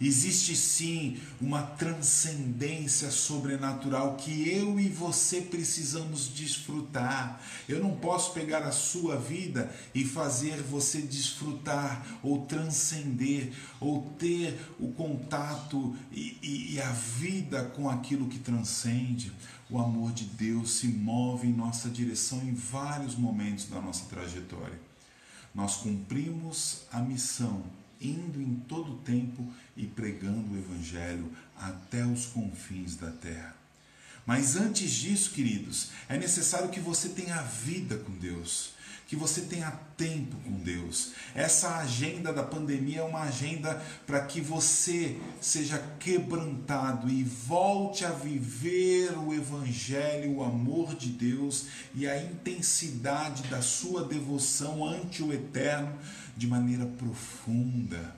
Existe 0.00 0.56
sim 0.56 1.18
uma 1.38 1.60
transcendência 1.60 3.10
sobrenatural 3.10 4.16
que 4.16 4.48
eu 4.48 4.80
e 4.80 4.88
você 4.88 5.42
precisamos 5.42 6.26
desfrutar. 6.32 7.38
Eu 7.68 7.80
não 7.80 7.94
posso 7.96 8.32
pegar 8.32 8.62
a 8.62 8.72
sua 8.72 9.16
vida 9.16 9.70
e 9.94 10.02
fazer 10.02 10.62
você 10.62 11.02
desfrutar 11.02 12.18
ou 12.22 12.46
transcender 12.46 13.52
ou 13.78 14.10
ter 14.18 14.58
o 14.78 14.90
contato 14.92 15.94
e, 16.10 16.38
e, 16.42 16.74
e 16.74 16.80
a 16.80 16.90
vida 16.92 17.64
com 17.76 17.90
aquilo 17.90 18.26
que 18.26 18.38
transcende. 18.38 19.30
O 19.68 19.78
amor 19.78 20.12
de 20.12 20.24
Deus 20.24 20.78
se 20.78 20.88
move 20.88 21.46
em 21.46 21.52
nossa 21.52 21.90
direção 21.90 22.42
em 22.42 22.54
vários 22.54 23.14
momentos 23.14 23.66
da 23.66 23.78
nossa 23.82 24.06
trajetória. 24.06 24.80
Nós 25.54 25.76
cumprimos 25.76 26.84
a 26.90 27.00
missão 27.00 27.62
indo 28.00 28.40
em 28.40 28.54
todo 28.68 28.92
o 28.92 28.98
tempo 28.98 29.52
e 29.76 29.86
pregando 29.86 30.52
o 30.52 30.58
Evangelho 30.58 31.30
até 31.56 32.04
os 32.04 32.26
confins 32.26 32.96
da 32.96 33.10
terra. 33.10 33.56
Mas 34.24 34.56
antes 34.56 34.92
disso, 34.92 35.32
queridos, 35.32 35.90
é 36.08 36.16
necessário 36.16 36.70
que 36.70 36.80
você 36.80 37.10
tenha 37.10 37.42
vida 37.42 37.98
com 37.98 38.12
Deus, 38.12 38.74
que 39.10 39.16
você 39.16 39.40
tenha 39.40 39.72
tempo 39.96 40.36
com 40.36 40.52
Deus. 40.60 41.10
Essa 41.34 41.78
agenda 41.78 42.32
da 42.32 42.44
pandemia 42.44 43.00
é 43.00 43.02
uma 43.02 43.22
agenda 43.22 43.74
para 44.06 44.24
que 44.24 44.40
você 44.40 45.18
seja 45.40 45.78
quebrantado 45.98 47.10
e 47.10 47.24
volte 47.24 48.04
a 48.04 48.12
viver 48.12 49.18
o 49.18 49.34
Evangelho, 49.34 50.36
o 50.36 50.44
amor 50.44 50.94
de 50.94 51.08
Deus 51.08 51.66
e 51.92 52.06
a 52.08 52.22
intensidade 52.22 53.42
da 53.48 53.60
sua 53.60 54.04
devoção 54.04 54.86
ante 54.86 55.24
o 55.24 55.32
Eterno 55.32 55.98
de 56.36 56.46
maneira 56.46 56.86
profunda. 56.86 58.14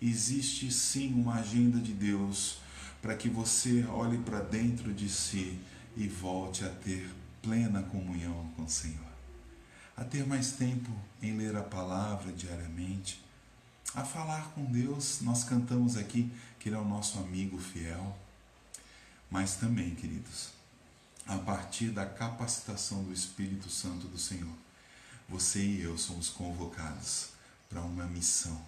Existe 0.00 0.70
sim 0.70 1.12
uma 1.12 1.40
agenda 1.40 1.80
de 1.80 1.92
Deus 1.92 2.58
para 3.02 3.16
que 3.16 3.28
você 3.28 3.84
olhe 3.86 4.18
para 4.18 4.38
dentro 4.38 4.94
de 4.94 5.08
si 5.08 5.58
e 5.96 6.06
volte 6.06 6.64
a 6.64 6.68
ter 6.68 7.10
plena 7.42 7.82
comunhão 7.82 8.48
com 8.54 8.62
o 8.62 8.70
Senhor. 8.70 9.05
A 9.96 10.04
ter 10.04 10.26
mais 10.26 10.52
tempo 10.52 10.90
em 11.22 11.36
ler 11.36 11.56
a 11.56 11.62
palavra 11.62 12.32
diariamente, 12.32 13.24
a 13.94 14.04
falar 14.04 14.50
com 14.50 14.64
Deus. 14.64 15.20
Nós 15.22 15.42
cantamos 15.42 15.96
aqui 15.96 16.30
que 16.58 16.68
Ele 16.68 16.76
é 16.76 16.78
o 16.78 16.84
nosso 16.84 17.18
amigo 17.18 17.58
fiel. 17.58 18.16
Mas 19.30 19.56
também, 19.56 19.94
queridos, 19.94 20.50
a 21.26 21.38
partir 21.38 21.90
da 21.90 22.06
capacitação 22.06 23.02
do 23.02 23.12
Espírito 23.12 23.68
Santo 23.68 24.06
do 24.06 24.18
Senhor, 24.18 24.54
você 25.28 25.60
e 25.60 25.82
eu 25.82 25.98
somos 25.98 26.28
convocados 26.28 27.30
para 27.68 27.80
uma 27.80 28.04
missão, 28.04 28.60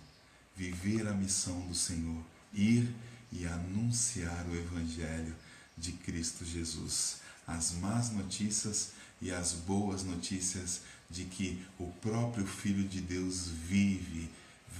viver 0.56 1.06
a 1.06 1.12
missão 1.12 1.60
do 1.68 1.74
Senhor, 1.74 2.20
ir 2.52 2.92
e 3.30 3.46
anunciar 3.46 4.44
o 4.46 4.56
Evangelho 4.56 5.36
de 5.76 5.92
Cristo 5.92 6.44
Jesus, 6.44 7.18
as 7.46 7.72
más 7.72 8.10
notícias 8.10 8.92
e 9.20 9.30
as 9.30 9.52
boas 9.52 10.04
notícias 10.04 10.82
de 11.10 11.24
que 11.24 11.64
o 11.78 11.86
próprio 12.00 12.46
Filho 12.46 12.86
de 12.86 13.00
Deus 13.00 13.48
vive, 13.48 14.30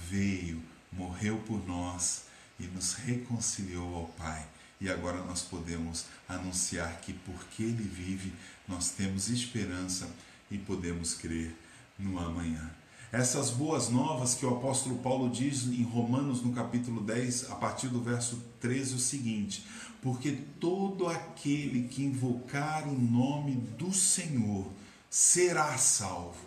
veio, 0.09 0.61
morreu 0.91 1.37
por 1.39 1.65
nós 1.67 2.23
e 2.59 2.63
nos 2.63 2.93
reconciliou 2.93 3.95
ao 3.95 4.05
Pai. 4.09 4.47
E 4.79 4.89
agora 4.89 5.23
nós 5.23 5.41
podemos 5.41 6.05
anunciar 6.27 7.01
que 7.01 7.13
porque 7.13 7.63
Ele 7.63 7.83
vive, 7.83 8.33
nós 8.67 8.91
temos 8.91 9.29
esperança 9.29 10.09
e 10.49 10.57
podemos 10.57 11.13
crer 11.13 11.55
no 11.97 12.17
amanhã. 12.17 12.71
Essas 13.11 13.49
boas 13.49 13.89
novas 13.89 14.35
que 14.35 14.45
o 14.45 14.55
apóstolo 14.55 14.99
Paulo 14.99 15.31
diz 15.31 15.65
em 15.65 15.81
Romanos, 15.81 16.43
no 16.43 16.53
capítulo 16.53 17.01
10, 17.01 17.49
a 17.49 17.55
partir 17.55 17.87
do 17.87 17.99
verso 17.99 18.39
13, 18.59 18.93
o 18.93 18.99
seguinte: 18.99 19.65
Porque 20.01 20.31
todo 20.59 21.07
aquele 21.07 21.87
que 21.87 22.03
invocar 22.03 22.87
o 22.87 22.97
nome 22.97 23.55
do 23.77 23.93
Senhor 23.93 24.65
será 25.09 25.77
salvo. 25.77 26.37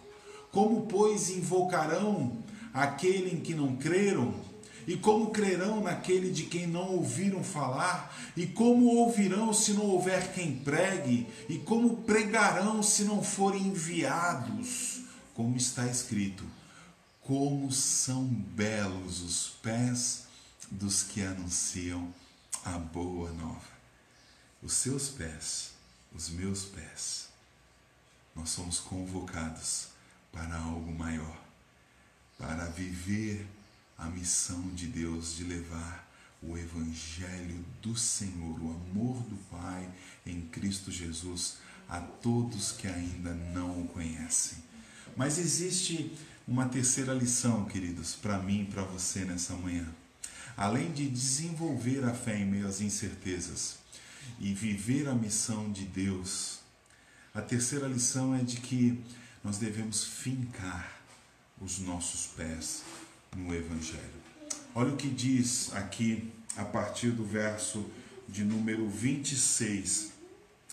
Como, 0.51 0.87
pois, 0.87 1.31
invocarão 1.31 2.39
aquele 2.73 3.35
em 3.35 3.41
que 3.41 3.55
não 3.55 3.77
creram? 3.77 4.35
E 4.87 4.97
como 4.97 5.31
crerão 5.31 5.81
naquele 5.81 6.31
de 6.31 6.45
quem 6.45 6.67
não 6.67 6.97
ouviram 6.97 7.45
falar? 7.45 8.33
E 8.37 8.47
como 8.47 8.87
ouvirão 8.97 9.53
se 9.53 9.73
não 9.75 9.85
houver 9.87 10.33
quem 10.33 10.57
pregue? 10.57 11.27
E 11.49 11.59
como 11.59 11.99
pregarão 11.99 12.83
se 12.83 13.05
não 13.05 13.23
forem 13.23 13.69
enviados? 13.69 15.03
Como 15.35 15.57
está 15.57 15.87
escrito: 15.87 16.45
Como 17.21 17.71
são 17.71 18.25
belos 18.25 19.23
os 19.23 19.49
pés 19.63 20.25
dos 20.71 21.03
que 21.03 21.23
anunciam 21.23 22.09
a 22.65 22.79
boa 22.79 23.31
nova. 23.33 23.73
Os 24.63 24.75
seus 24.75 25.09
pés, 25.09 25.73
os 26.15 26.29
meus 26.29 26.65
pés. 26.65 27.29
Nós 28.35 28.51
somos 28.51 28.79
convocados 28.79 29.89
para 30.31 30.57
algo 30.57 30.93
maior, 30.93 31.39
para 32.39 32.67
viver 32.67 33.47
a 33.99 34.07
missão 34.07 34.69
de 34.71 34.87
Deus 34.87 35.37
de 35.37 35.45
levar 35.45 36.09
o 36.43 36.57
Evangelho 36.57 37.65
do 37.81 37.97
Senhor, 37.97 38.61
o 38.61 38.71
amor 38.71 39.23
do 39.25 39.37
Pai 39.51 39.89
em 40.27 40.41
Cristo 40.43 40.91
Jesus 40.91 41.59
a 41.89 42.01
todos 42.01 42.73
que 42.73 42.89
ainda 42.89 43.35
não 43.35 43.83
o 43.83 43.89
conhecem. 43.89 44.59
Mas 45.17 45.39
existe 45.39 46.17
uma 46.49 46.67
terceira 46.67 47.13
lição, 47.13 47.67
queridos, 47.67 48.15
para 48.15 48.39
mim 48.39 48.63
e 48.63 48.65
para 48.65 48.83
você 48.83 49.25
nessa 49.25 49.55
manhã. 49.55 49.87
Além 50.57 50.93
de 50.93 51.09
desenvolver 51.09 52.05
a 52.05 52.15
fé 52.15 52.39
em 52.39 52.47
meio 52.47 52.67
às 52.67 52.81
incertezas 52.81 53.79
e 54.39 54.53
viver 54.53 55.09
a 55.09 55.15
missão 55.15 55.71
de 55.71 55.85
Deus, 55.85 56.61
a 57.35 57.41
terceira 57.41 57.87
lição 57.87 58.35
é 58.35 58.43
de 58.43 58.57
que 58.57 59.03
nós 59.43 59.59
devemos 59.59 60.05
fincar 60.05 61.01
os 61.61 61.79
nossos 61.79 62.27
pés 62.27 62.83
no 63.37 63.55
Evangelho. 63.55 64.23
Olha 64.75 64.93
o 64.93 64.97
que 64.97 65.09
diz 65.09 65.73
aqui 65.75 66.33
a 66.57 66.65
partir 66.65 67.11
do 67.11 67.25
verso 67.25 67.85
de 68.29 68.45
número 68.45 68.89
26, 68.89 70.13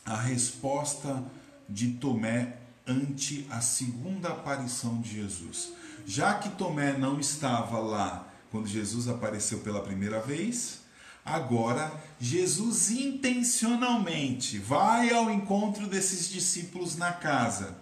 a 0.06 0.16
resposta 0.16 1.24
de 1.68 1.94
Tomé 1.94 2.58
ante 2.86 3.46
a 3.50 3.62
segunda 3.62 4.30
aparição 4.30 5.00
de 5.02 5.14
Jesus. 5.14 5.74
Já 6.06 6.36
que 6.36 6.50
Tomé 6.50 6.98
não 6.98 7.20
estava 7.20 7.80
lá 7.80 8.29
quando 8.52 8.68
Jesus 8.68 9.08
apareceu 9.08 9.60
pela 9.60 9.82
primeira 9.82 10.20
vez, 10.20 10.80
agora 11.24 11.92
Jesus 12.20 12.90
intencionalmente 12.90 14.58
vai 14.58 15.12
ao 15.12 15.30
encontro 15.30 15.88
desses 15.88 16.30
discípulos 16.30 16.96
na 16.96 17.14
casa 17.14 17.78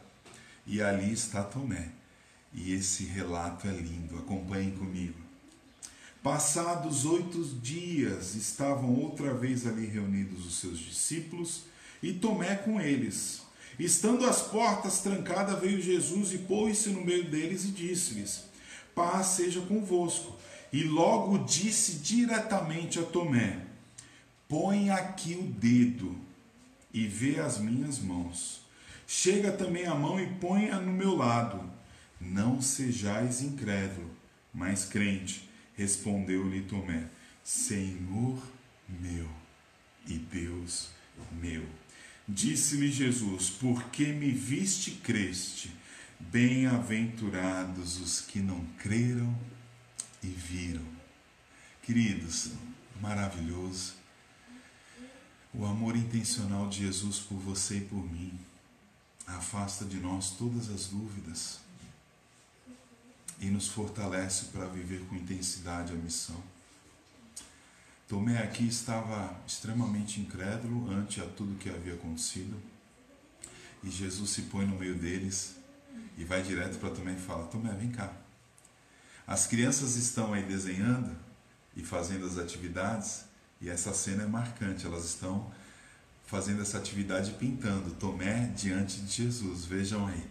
e 0.65 0.81
ali 0.81 1.13
está 1.13 1.43
Tomé. 1.43 1.89
E 2.53 2.73
esse 2.73 3.03
relato 3.05 3.67
é 3.67 3.71
lindo, 3.71 4.17
acompanhem 4.17 4.71
comigo. 4.71 5.19
Passados 6.21 7.05
oito 7.05 7.41
dias, 7.61 8.35
estavam 8.35 8.93
outra 8.95 9.33
vez 9.33 9.65
ali 9.65 9.85
reunidos 9.85 10.45
os 10.45 10.59
seus 10.59 10.77
discípulos 10.77 11.63
e 12.01 12.11
Tomé 12.11 12.55
com 12.55 12.81
eles. 12.81 13.41
Estando 13.79 14.25
as 14.25 14.41
portas 14.41 14.99
trancadas, 14.99 15.59
veio 15.59 15.81
Jesus 15.81 16.33
e 16.33 16.39
pôs-se 16.39 16.89
no 16.89 17.05
meio 17.05 17.29
deles 17.29 17.63
e 17.63 17.69
disse-lhes: 17.69 18.43
Paz 18.95 19.27
seja 19.27 19.61
convosco. 19.61 20.35
E 20.71 20.83
logo 20.83 21.39
disse 21.45 21.99
diretamente 21.99 22.99
a 22.99 23.03
Tomé: 23.03 23.61
Põe 24.47 24.89
aqui 24.89 25.35
o 25.35 25.43
dedo 25.43 26.15
e 26.93 27.07
vê 27.07 27.39
as 27.39 27.57
minhas 27.57 27.99
mãos. 27.99 28.61
Chega 29.05 29.51
também 29.51 29.85
a 29.85 29.95
mão 29.95 30.19
e 30.19 30.27
põe-a 30.35 30.79
no 30.79 30.91
meu 30.91 31.15
lado. 31.15 31.63
Não 32.19 32.61
sejais 32.61 33.41
incrédulo, 33.41 34.09
mas 34.53 34.85
crente. 34.85 35.49
Respondeu-lhe 35.75 36.61
Tomé: 36.61 37.05
Senhor 37.43 38.41
meu 38.89 39.27
e 40.05 40.17
Deus 40.17 40.89
meu. 41.31 41.63
Disse-lhe 42.27 42.91
Jesus: 42.91 43.49
Porque 43.49 44.07
me 44.07 44.31
viste, 44.31 44.91
creste. 44.91 45.71
Bem-aventurados 46.19 48.01
os 48.01 48.21
que 48.21 48.39
não 48.39 48.65
creram 48.79 49.37
e 50.23 50.27
viram. 50.27 50.85
Queridos, 51.83 52.51
maravilhoso. 52.99 53.95
O 55.53 55.65
amor 55.65 55.95
intencional 55.95 56.67
de 56.67 56.85
Jesus 56.85 57.19
por 57.19 57.37
você 57.37 57.77
e 57.77 57.81
por 57.81 58.03
mim 58.03 58.37
afasta 59.25 59.85
de 59.85 59.97
nós 59.97 60.31
todas 60.31 60.69
as 60.69 60.87
dúvidas 60.87 61.59
e 63.39 63.47
nos 63.47 63.67
fortalece 63.67 64.45
para 64.45 64.67
viver 64.67 65.05
com 65.07 65.15
intensidade 65.15 65.93
a 65.93 65.95
missão. 65.95 66.41
Tomé 68.07 68.41
aqui 68.41 68.67
estava 68.67 69.37
extremamente 69.45 70.21
incrédulo 70.21 70.89
ante 70.89 71.21
a 71.21 71.25
tudo 71.25 71.57
que 71.57 71.69
havia 71.69 71.93
acontecido 71.93 72.57
e 73.83 73.89
Jesus 73.89 74.29
se 74.31 74.43
põe 74.43 74.65
no 74.65 74.77
meio 74.77 74.95
deles 74.95 75.55
e 76.17 76.23
vai 76.23 76.41
direto 76.41 76.79
para 76.79 76.89
Tomé 76.89 77.13
e 77.13 77.19
fala: 77.19 77.45
Tomé, 77.47 77.71
vem 77.73 77.91
cá. 77.91 78.13
As 79.27 79.45
crianças 79.45 79.97
estão 79.97 80.33
aí 80.33 80.43
desenhando 80.43 81.13
e 81.75 81.83
fazendo 81.83 82.25
as 82.25 82.37
atividades, 82.37 83.25
e 83.59 83.69
essa 83.69 83.93
cena 83.93 84.23
é 84.23 84.25
marcante. 84.25 84.85
Elas 84.85 85.03
estão 85.03 85.51
fazendo 86.25 86.61
essa 86.61 86.77
atividade 86.77 87.31
pintando 87.33 87.91
Tomé 87.95 88.45
diante 88.55 89.01
de 89.01 89.11
Jesus. 89.11 89.65
Vejam 89.65 90.07
aí. 90.07 90.25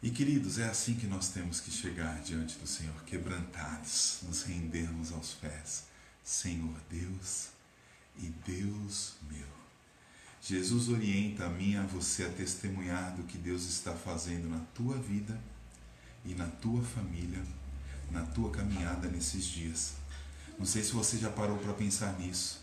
E 0.00 0.10
queridos, 0.10 0.60
é 0.60 0.68
assim 0.68 0.94
que 0.94 1.08
nós 1.08 1.30
temos 1.30 1.60
que 1.60 1.72
chegar 1.72 2.20
diante 2.22 2.56
do 2.56 2.68
Senhor, 2.68 2.94
quebrantados, 3.04 4.20
nos 4.22 4.44
rendermos 4.44 5.12
aos 5.12 5.34
pés. 5.34 5.84
Senhor 6.22 6.76
Deus 6.88 7.48
e 8.16 8.28
Deus 8.46 9.14
meu. 9.28 9.48
Jesus 10.40 10.88
orienta 10.88 11.46
a 11.46 11.50
mim 11.50 11.76
a 11.76 11.82
você 11.82 12.24
a 12.24 12.30
testemunhar 12.30 13.14
do 13.16 13.24
que 13.24 13.36
Deus 13.36 13.64
está 13.64 13.92
fazendo 13.92 14.48
na 14.48 14.60
tua 14.72 14.96
vida 14.96 15.38
e 16.24 16.34
na 16.34 16.46
tua 16.46 16.82
família, 16.82 17.42
na 18.10 18.22
tua 18.22 18.50
caminhada 18.50 19.08
nesses 19.08 19.44
dias. 19.44 19.94
Não 20.58 20.66
sei 20.66 20.82
se 20.82 20.92
você 20.92 21.16
já 21.16 21.30
parou 21.30 21.58
para 21.58 21.72
pensar 21.72 22.18
nisso. 22.18 22.60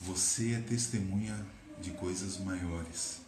Você 0.00 0.52
é 0.52 0.60
testemunha 0.60 1.46
de 1.80 1.90
coisas 1.92 2.38
maiores. 2.38 3.20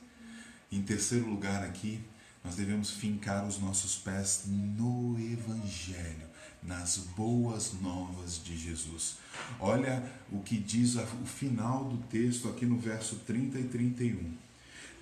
Em 0.70 0.82
terceiro 0.82 1.28
lugar, 1.28 1.62
aqui, 1.62 2.02
nós 2.42 2.56
devemos 2.56 2.90
fincar 2.90 3.46
os 3.46 3.58
nossos 3.58 3.96
pés 3.96 4.44
no 4.46 5.16
Evangelho, 5.18 6.26
nas 6.62 6.96
boas 6.98 7.74
novas 7.80 8.42
de 8.42 8.56
Jesus. 8.56 9.16
Olha 9.60 10.02
o 10.30 10.40
que 10.40 10.56
diz 10.56 10.96
o 10.96 11.26
final 11.26 11.84
do 11.84 11.98
texto 12.08 12.48
aqui 12.48 12.66
no 12.66 12.78
verso 12.78 13.16
30 13.16 13.58
e 13.58 13.64
31. 13.64 14.32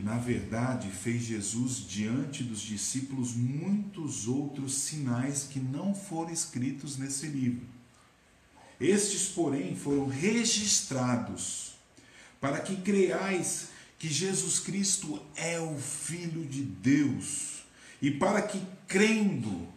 Na 0.03 0.17
verdade, 0.17 0.91
fez 0.91 1.25
Jesus 1.25 1.87
diante 1.87 2.43
dos 2.43 2.61
discípulos 2.61 3.35
muitos 3.35 4.27
outros 4.27 4.75
sinais 4.75 5.45
que 5.45 5.61
não 5.61 5.95
foram 5.95 6.33
escritos 6.33 6.97
nesse 6.97 7.27
livro. 7.27 7.67
Estes, 8.81 9.29
porém, 9.29 9.77
foram 9.77 10.09
registrados 10.09 11.75
para 12.41 12.61
que 12.61 12.77
creais 12.77 13.69
que 13.99 14.09
Jesus 14.09 14.59
Cristo 14.59 15.21
é 15.37 15.61
o 15.61 15.77
Filho 15.79 16.47
de 16.47 16.63
Deus 16.63 17.63
e 18.01 18.11
para 18.11 18.41
que, 18.41 18.63
crendo, 18.89 19.69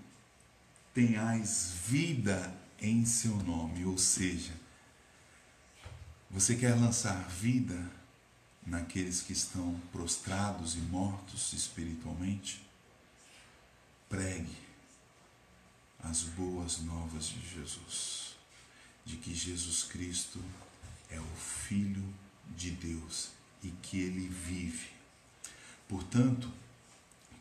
tenhais 0.93 1.73
vida 1.85 2.55
em 2.79 3.05
seu 3.05 3.35
nome. 3.43 3.83
Ou 3.83 3.97
seja, 3.97 4.53
você 6.31 6.55
quer 6.55 6.75
lançar 6.75 7.27
vida 7.27 7.77
naqueles 8.65 9.21
que 9.21 9.33
estão 9.33 9.79
prostrados 9.91 10.75
e 10.75 10.79
mortos 10.79 11.53
espiritualmente, 11.53 12.65
pregue 14.09 14.57
as 16.03 16.23
boas 16.23 16.79
novas 16.79 17.25
de 17.25 17.41
Jesus, 17.47 18.35
de 19.05 19.17
que 19.17 19.33
Jesus 19.33 19.83
Cristo 19.83 20.43
é 21.09 21.19
o 21.19 21.35
Filho 21.35 22.03
de 22.55 22.71
Deus 22.71 23.29
e 23.63 23.69
que 23.69 23.99
ele 23.99 24.27
vive. 24.27 24.89
Portanto, 25.87 26.51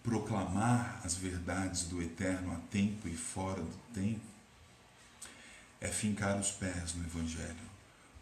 proclamar 0.02 1.00
as 1.04 1.14
verdades 1.14 1.84
do 1.84 2.02
eterno 2.02 2.52
a 2.52 2.56
tempo 2.70 3.08
e 3.08 3.16
fora 3.16 3.62
do 3.62 3.78
tempo 3.92 4.32
é 5.80 5.88
fincar 5.88 6.38
os 6.38 6.50
pés 6.52 6.94
no 6.94 7.04
Evangelho. 7.04 7.71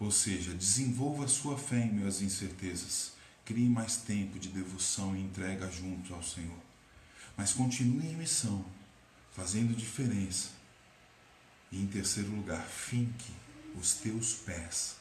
Ou 0.00 0.10
seja, 0.10 0.54
desenvolva 0.54 1.28
sua 1.28 1.58
fé 1.58 1.78
em 1.78 2.06
às 2.06 2.22
incertezas. 2.22 3.12
Crie 3.44 3.68
mais 3.68 3.96
tempo 3.96 4.38
de 4.38 4.48
devoção 4.48 5.14
e 5.14 5.20
entrega 5.20 5.70
junto 5.70 6.14
ao 6.14 6.22
Senhor. 6.22 6.58
Mas 7.36 7.52
continue 7.52 8.06
em 8.06 8.16
missão, 8.16 8.64
fazendo 9.32 9.76
diferença. 9.76 10.52
E 11.70 11.80
em 11.80 11.86
terceiro 11.86 12.30
lugar, 12.30 12.66
finque 12.66 13.32
os 13.78 13.92
teus 13.94 14.32
pés 14.32 14.96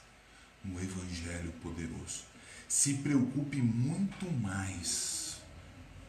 no 0.64 0.78
Evangelho 0.82 1.54
poderoso. 1.62 2.24
Se 2.68 2.96
preocupe 2.96 3.62
muito 3.62 4.30
mais 4.32 5.38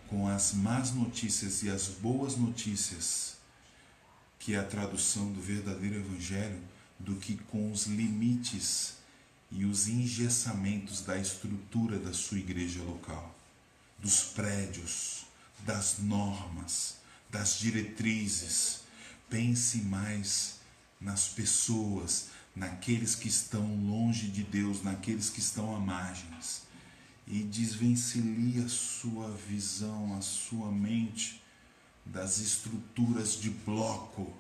com 0.08 0.26
as 0.26 0.52
más 0.52 0.92
notícias 0.92 1.62
e 1.62 1.70
as 1.70 1.86
boas 1.86 2.36
notícias, 2.36 3.36
que 4.40 4.54
é 4.54 4.58
a 4.58 4.64
tradução 4.64 5.32
do 5.32 5.40
verdadeiro 5.40 5.96
Evangelho, 5.96 6.60
do 7.00 7.16
que 7.16 7.36
com 7.36 7.72
os 7.72 7.86
limites 7.86 8.94
e 9.50 9.64
os 9.64 9.88
engessamentos 9.88 11.00
da 11.00 11.18
estrutura 11.18 11.98
da 11.98 12.12
sua 12.12 12.38
igreja 12.38 12.82
local, 12.82 13.34
dos 13.98 14.22
prédios, 14.22 15.24
das 15.60 15.98
normas, 15.98 16.96
das 17.28 17.58
diretrizes. 17.58 18.80
Pense 19.28 19.78
mais 19.78 20.60
nas 21.00 21.28
pessoas, 21.28 22.28
naqueles 22.54 23.14
que 23.14 23.28
estão 23.28 23.76
longe 23.86 24.28
de 24.28 24.42
Deus, 24.42 24.82
naqueles 24.82 25.30
que 25.30 25.40
estão 25.40 25.74
à 25.74 25.80
margens. 25.80 26.62
E 27.26 27.42
desvencilhe 27.42 28.62
a 28.62 28.68
sua 28.68 29.30
visão, 29.30 30.16
a 30.16 30.20
sua 30.20 30.70
mente 30.70 31.40
das 32.04 32.38
estruturas 32.38 33.34
de 33.34 33.50
bloco. 33.50 34.32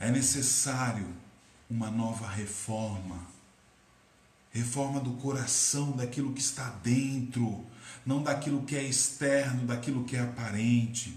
É 0.00 0.10
necessário 0.10 1.06
uma 1.68 1.90
nova 1.90 2.26
reforma. 2.28 3.26
Reforma 4.50 5.00
do 5.00 5.12
coração, 5.12 5.92
daquilo 5.92 6.32
que 6.32 6.40
está 6.40 6.70
dentro, 6.82 7.64
não 8.04 8.22
daquilo 8.22 8.62
que 8.62 8.76
é 8.76 8.82
externo, 8.82 9.66
daquilo 9.66 10.04
que 10.04 10.16
é 10.16 10.20
aparente. 10.20 11.16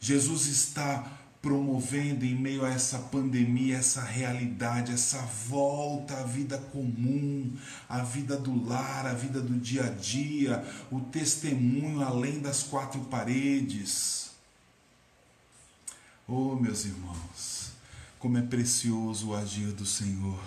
Jesus 0.00 0.46
está 0.46 1.10
promovendo 1.40 2.24
em 2.24 2.34
meio 2.34 2.64
a 2.64 2.70
essa 2.70 2.98
pandemia, 2.98 3.76
essa 3.76 4.02
realidade, 4.02 4.92
essa 4.92 5.18
volta 5.48 6.18
à 6.18 6.22
vida 6.24 6.58
comum, 6.58 7.52
à 7.88 8.02
vida 8.02 8.36
do 8.36 8.66
lar, 8.66 9.06
à 9.06 9.14
vida 9.14 9.40
do 9.40 9.54
dia 9.54 9.84
a 9.84 9.90
dia, 9.90 10.64
o 10.90 11.00
testemunho 11.00 12.02
além 12.02 12.40
das 12.40 12.64
quatro 12.64 13.00
paredes. 13.02 14.25
Oh, 16.28 16.56
meus 16.56 16.84
irmãos, 16.84 17.70
como 18.18 18.36
é 18.36 18.42
precioso 18.42 19.28
o 19.28 19.36
agir 19.36 19.70
do 19.72 19.86
Senhor. 19.86 20.42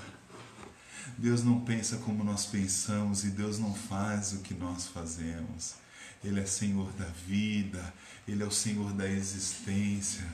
Deus 1.18 1.42
não 1.42 1.62
pensa 1.62 1.96
como 2.00 2.22
nós 2.22 2.46
pensamos 2.46 3.24
e 3.24 3.30
Deus 3.30 3.60
não 3.60 3.74
faz 3.74 4.34
o 4.34 4.40
que 4.40 4.54
nós 4.54 4.88
fazemos. 4.88 5.76
Ele 6.22 6.42
é 6.42 6.46
Senhor 6.46 6.92
da 6.94 7.06
vida, 7.06 7.94
Ele 8.28 8.44
é 8.44 8.46
o 8.46 8.52
Senhor 8.52 8.92
da 8.92 9.08
existência 9.08 10.26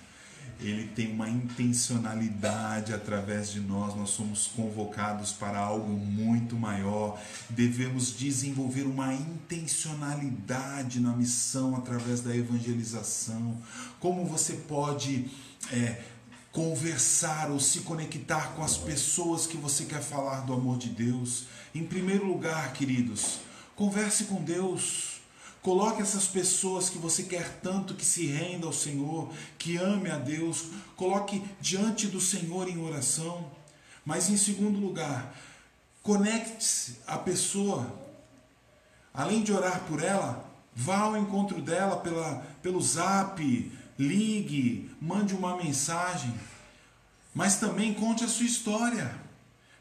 ele 0.59 0.87
tem 0.87 1.11
uma 1.11 1.29
intencionalidade 1.29 2.93
através 2.93 3.51
de 3.51 3.59
nós, 3.59 3.95
nós 3.95 4.11
somos 4.11 4.47
convocados 4.47 5.31
para 5.31 5.59
algo 5.59 5.89
muito 5.89 6.55
maior. 6.55 7.19
Devemos 7.49 8.15
desenvolver 8.17 8.83
uma 8.83 9.13
intencionalidade 9.13 10.99
na 10.99 11.11
missão 11.15 11.75
através 11.75 12.21
da 12.21 12.35
evangelização. 12.35 13.57
Como 13.99 14.25
você 14.25 14.53
pode 14.53 15.29
é, 15.71 16.01
conversar 16.51 17.51
ou 17.51 17.59
se 17.59 17.81
conectar 17.81 18.53
com 18.55 18.63
as 18.63 18.77
pessoas 18.77 19.45
que 19.45 19.57
você 19.57 19.83
quer 19.85 20.01
falar 20.01 20.41
do 20.41 20.53
amor 20.53 20.77
de 20.77 20.89
Deus? 20.89 21.47
Em 21.73 21.83
primeiro 21.83 22.25
lugar, 22.25 22.71
queridos, 22.71 23.39
converse 23.75 24.23
com 24.25 24.41
Deus. 24.41 25.14
Coloque 25.65 25.99
essas 25.99 26.27
pessoas 26.27 26.91
que 26.91 26.99
você 26.99 27.23
quer 27.23 27.59
tanto 27.59 27.95
que 27.95 28.05
se 28.05 28.27
renda 28.27 28.67
ao 28.67 28.71
Senhor, 28.71 29.33
que 29.57 29.77
ame 29.77 30.11
a 30.11 30.15
Deus, 30.19 30.65
coloque 30.95 31.43
diante 31.59 32.05
do 32.05 32.21
Senhor 32.21 32.69
em 32.69 32.77
oração. 32.77 33.49
Mas 34.05 34.29
em 34.29 34.37
segundo 34.37 34.79
lugar, 34.79 35.35
conecte-se 36.03 36.97
à 37.07 37.17
pessoa. 37.17 37.91
Além 39.11 39.41
de 39.41 39.51
orar 39.51 39.79
por 39.85 40.03
ela, 40.03 40.47
vá 40.75 40.99
ao 40.99 41.17
encontro 41.17 41.59
dela 41.59 41.97
pela, 41.97 42.45
pelo 42.61 42.79
zap, 42.79 43.41
ligue, 43.97 44.91
mande 45.01 45.33
uma 45.33 45.57
mensagem. 45.57 46.31
Mas 47.33 47.55
também 47.55 47.91
conte 47.91 48.23
a 48.23 48.27
sua 48.27 48.45
história. 48.45 49.19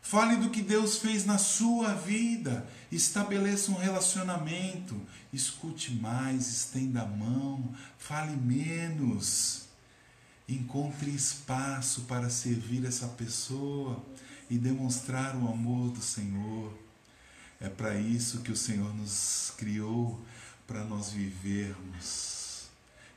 Fale 0.05 0.37
do 0.37 0.51
que 0.51 0.61
Deus 0.61 0.99
fez 0.99 1.25
na 1.25 1.39
sua 1.39 1.95
vida. 1.95 2.69
Estabeleça 2.93 3.71
um 3.71 3.79
relacionamento. 3.79 5.01
Escute 5.33 5.93
mais, 5.95 6.47
estenda 6.47 7.01
a 7.01 7.07
mão. 7.07 7.75
Fale 7.99 8.37
menos. 8.37 9.63
Encontre 10.47 11.11
espaço 11.11 12.03
para 12.03 12.29
servir 12.29 12.85
essa 12.85 13.09
pessoa 13.09 14.05
e 14.51 14.59
demonstrar 14.59 15.35
o 15.37 15.49
amor 15.49 15.91
do 15.91 16.03
Senhor. 16.03 16.79
É 17.59 17.71
para 17.71 17.99
isso 17.99 18.43
que 18.43 18.53
o 18.53 18.57
Senhor 18.57 18.95
nos 18.95 19.55
criou, 19.57 20.23
para 20.67 20.85
nós 20.85 21.13
vivermos 21.13 22.67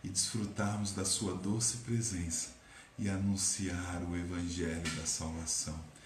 e 0.02 0.08
desfrutarmos 0.08 0.94
da 0.94 1.04
Sua 1.04 1.36
doce 1.36 1.78
presença 1.78 2.52
e 2.98 3.10
anunciar 3.10 4.02
o 4.10 4.16
Evangelho 4.16 4.90
da 4.96 5.06
salvação. 5.06 5.97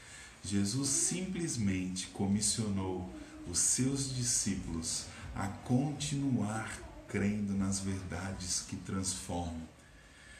Jesus 0.44 0.90
simplesmente 0.90 2.08
comissionou 2.08 3.14
os 3.48 3.60
seus 3.60 4.16
discípulos 4.16 5.06
a 5.36 5.48
continuar 5.48 6.80
crendo 7.08 7.54
nas 7.54 7.80
verdades 7.80 8.62
que 8.68 8.76
transformam. 8.76 9.70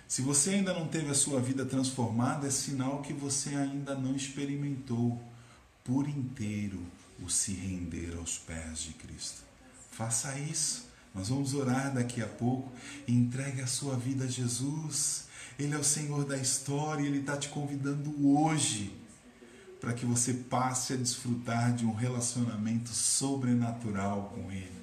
Se 0.08 0.22
você 0.22 0.52
ainda 0.52 0.74
não 0.74 0.88
teve 0.88 1.10
a 1.10 1.14
sua 1.14 1.40
vida 1.40 1.66
transformada, 1.66 2.48
é 2.48 2.52
sinal 2.52 3.02
que 3.02 3.14
você 3.14 3.56
ainda 3.56 3.96
não 3.96 4.16
experimentou 4.16 5.22
por 5.84 6.08
inteiro 6.08 6.86
o 7.24 7.30
se 7.30 7.54
render 7.54 8.16
aos 8.18 8.38
pés 8.38 8.80
de 8.80 8.94
Cristo. 8.94 9.42
Faça 9.92 10.38
isso. 10.38 10.90
Nós 11.14 11.30
vamos 11.30 11.54
orar 11.54 11.94
daqui 11.94 12.22
a 12.22 12.28
pouco. 12.28 12.72
Entregue 13.08 13.62
a 13.62 13.68
sua 13.68 13.96
vida 13.96 14.26
a 14.26 14.28
Jesus. 14.28 15.26
Ele 15.60 15.74
é 15.74 15.78
o 15.78 15.84
Senhor 15.84 16.26
da 16.26 16.38
história. 16.38 17.06
Ele 17.06 17.20
está 17.20 17.38
te 17.38 17.50
convidando 17.50 18.14
hoje 18.28 19.01
para 19.82 19.94
que 19.94 20.06
você 20.06 20.32
passe 20.34 20.94
a 20.94 20.96
desfrutar 20.96 21.74
de 21.74 21.88
um 21.88 21.94
relacionamento 21.94 22.91
sobrenatural 22.91 24.32
com 24.36 24.52
Ele. 24.52 24.80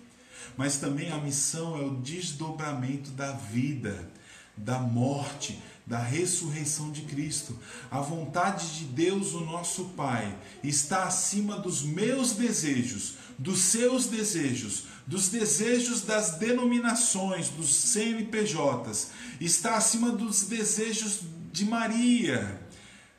Mas 0.56 0.78
também 0.78 1.12
a 1.12 1.18
missão 1.18 1.76
é 1.76 1.84
o 1.84 1.94
desdobramento 1.94 3.12
da 3.12 3.30
vida, 3.30 4.10
da 4.56 4.80
morte, 4.80 5.62
da 5.86 6.00
ressurreição 6.00 6.90
de 6.90 7.02
Cristo. 7.02 7.56
A 7.88 8.00
vontade 8.00 8.76
de 8.76 8.84
Deus, 8.86 9.34
o 9.34 9.44
nosso 9.44 9.84
Pai, 9.90 10.36
está 10.64 11.04
acima 11.04 11.56
dos 11.56 11.82
meus 11.82 12.32
desejos, 12.32 13.14
dos 13.38 13.60
seus 13.60 14.06
desejos, 14.06 14.86
dos 15.06 15.28
desejos 15.28 16.02
das 16.02 16.38
denominações, 16.38 17.50
dos 17.50 17.72
CNPJs, 17.72 19.12
está 19.40 19.76
acima 19.76 20.10
dos 20.10 20.42
desejos 20.42 21.20
de 21.52 21.64
Maria 21.64 22.66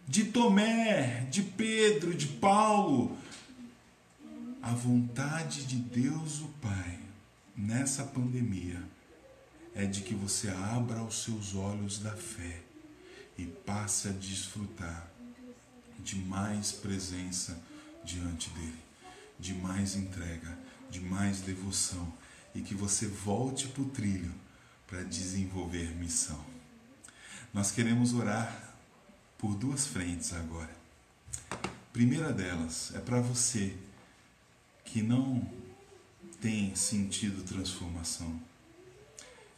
de 0.09 0.23
Tomé, 0.23 1.27
de 1.29 1.43
Pedro, 1.43 2.15
de 2.15 2.25
Paulo. 2.25 3.15
A 4.59 4.71
vontade 4.71 5.67
de 5.67 5.75
Deus, 5.75 6.41
o 6.41 6.47
Pai, 6.59 6.99
nessa 7.55 8.03
pandemia, 8.03 8.81
é 9.75 9.85
de 9.85 10.01
que 10.01 10.15
você 10.15 10.49
abra 10.49 11.03
os 11.03 11.23
seus 11.23 11.53
olhos 11.53 11.99
da 11.99 12.15
fé 12.15 12.59
e 13.37 13.45
passe 13.45 14.07
a 14.07 14.11
desfrutar 14.11 15.11
de 15.99 16.15
mais 16.15 16.71
presença 16.71 17.61
diante 18.03 18.49
dele, 18.49 18.81
de 19.39 19.53
mais 19.53 19.95
entrega, 19.95 20.57
de 20.89 20.99
mais 20.99 21.39
devoção 21.41 22.11
e 22.55 22.61
que 22.61 22.73
você 22.73 23.05
volte 23.05 23.67
para 23.67 23.83
o 23.83 23.89
trilho 23.89 24.33
para 24.87 25.03
desenvolver 25.03 25.95
missão. 25.97 26.43
Nós 27.53 27.69
queremos 27.69 28.11
orar 28.11 28.68
por 29.39 29.55
duas 29.55 29.87
frentes 29.87 30.33
agora. 30.33 30.69
Primeira 31.93 32.31
delas 32.31 32.93
é 32.93 32.99
para 32.99 33.21
você 33.21 33.73
que 34.83 35.01
não 35.01 35.49
tem 36.41 36.75
sentido 36.75 37.43
transformação 37.43 38.39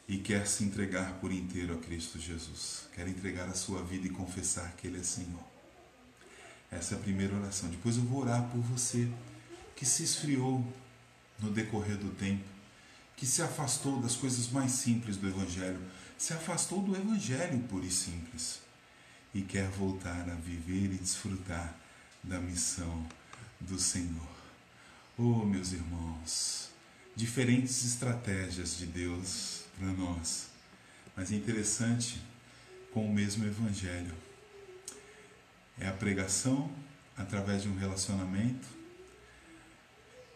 e 0.07 0.17
quer 0.19 0.47
se 0.47 0.63
entregar 0.63 1.13
por 1.13 1.31
inteiro 1.31 1.73
a 1.73 1.77
Cristo 1.77 2.19
Jesus, 2.19 2.87
quer 2.93 3.07
entregar 3.07 3.49
a 3.49 3.55
sua 3.55 3.83
vida 3.83 4.05
e 4.05 4.11
confessar 4.11 4.71
que 4.75 4.87
Ele 4.87 4.99
é 4.99 5.03
Senhor. 5.03 5.43
Essa 6.69 6.93
é 6.93 6.97
a 6.97 7.01
primeira 7.01 7.35
oração. 7.35 7.69
Depois 7.69 7.97
eu 7.97 8.03
vou 8.03 8.21
orar 8.21 8.47
por 8.49 8.61
você 8.61 9.09
que 9.75 9.85
se 9.85 10.03
esfriou 10.03 10.63
no 11.39 11.49
decorrer 11.49 11.97
do 11.97 12.11
tempo, 12.15 12.43
que 13.17 13.25
se 13.25 13.41
afastou 13.41 13.99
das 13.99 14.15
coisas 14.15 14.47
mais 14.49 14.73
simples 14.73 15.17
do 15.17 15.27
Evangelho, 15.27 15.81
se 16.17 16.33
afastou 16.33 16.81
do 16.83 16.95
Evangelho 16.95 17.59
puro 17.63 17.85
e 17.85 17.91
simples 17.91 18.59
e 19.33 19.41
quer 19.41 19.67
voltar 19.69 20.29
a 20.29 20.35
viver 20.35 20.93
e 20.93 20.97
desfrutar 20.97 21.75
da 22.23 22.39
missão 22.39 23.05
do 23.59 23.79
Senhor. 23.79 24.29
Oh, 25.17 25.45
meus 25.45 25.71
irmãos, 25.71 26.69
diferentes 27.15 27.85
estratégias 27.85 28.77
de 28.77 28.85
Deus 28.85 29.63
para 29.77 29.87
nós, 29.87 30.47
mas 31.15 31.31
é 31.31 31.35
interessante 31.35 32.21
com 32.93 33.05
o 33.05 33.13
mesmo 33.13 33.45
Evangelho. 33.45 34.13
É 35.79 35.87
a 35.87 35.93
pregação 35.93 36.71
através 37.17 37.63
de 37.63 37.69
um 37.69 37.75
relacionamento, 37.75 38.67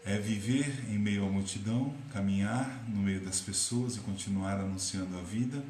é 0.04 0.18
viver 0.18 0.84
em 0.88 0.98
meio 0.98 1.26
à 1.26 1.28
multidão, 1.28 1.94
caminhar 2.12 2.84
no 2.88 3.02
meio 3.02 3.20
das 3.20 3.40
pessoas 3.40 3.96
e 3.96 4.00
continuar 4.00 4.60
anunciando 4.60 5.18
a 5.18 5.22
vida 5.22 5.64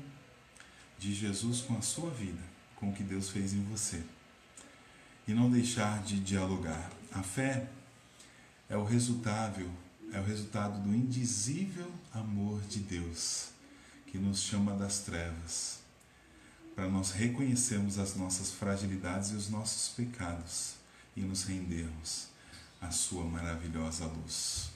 de 0.99 1.15
Jesus 1.15 1.63
com 1.63 1.77
a 1.77 1.83
sua 1.83 2.11
vida, 2.11 2.43
com 2.77 2.91
o 2.91 2.93
que 2.93 3.03
Deus 3.03 3.31
fez 3.31 3.53
em 3.53 3.63
você. 3.65 4.03
E 5.27 5.35
não 5.35 5.51
deixar 5.51 6.03
de 6.03 6.21
dialogar. 6.21 6.91
A 7.13 7.23
fé 7.23 7.69
é 8.69 8.77
o 8.77 8.85
resultado, 8.85 9.69
é 10.13 10.21
o 10.21 10.25
resultado 10.25 10.81
do 10.81 10.95
indizível 10.95 11.91
amor 12.13 12.61
de 12.63 12.81
Deus, 12.81 13.49
que 14.07 14.19
nos 14.19 14.41
chama 14.43 14.75
das 14.75 15.01
trevas, 15.01 15.81
para 16.75 16.89
nós 16.89 17.11
reconhecermos 17.11 17.99
as 17.99 18.15
nossas 18.15 18.53
fragilidades 18.53 19.31
e 19.31 19.35
os 19.35 19.49
nossos 19.49 19.95
pecados 19.95 20.75
e 21.17 21.23
nos 21.23 21.45
rendermos 21.45 22.29
à 22.81 22.91
sua 22.91 23.25
maravilhosa 23.25 24.05
luz. 24.05 24.76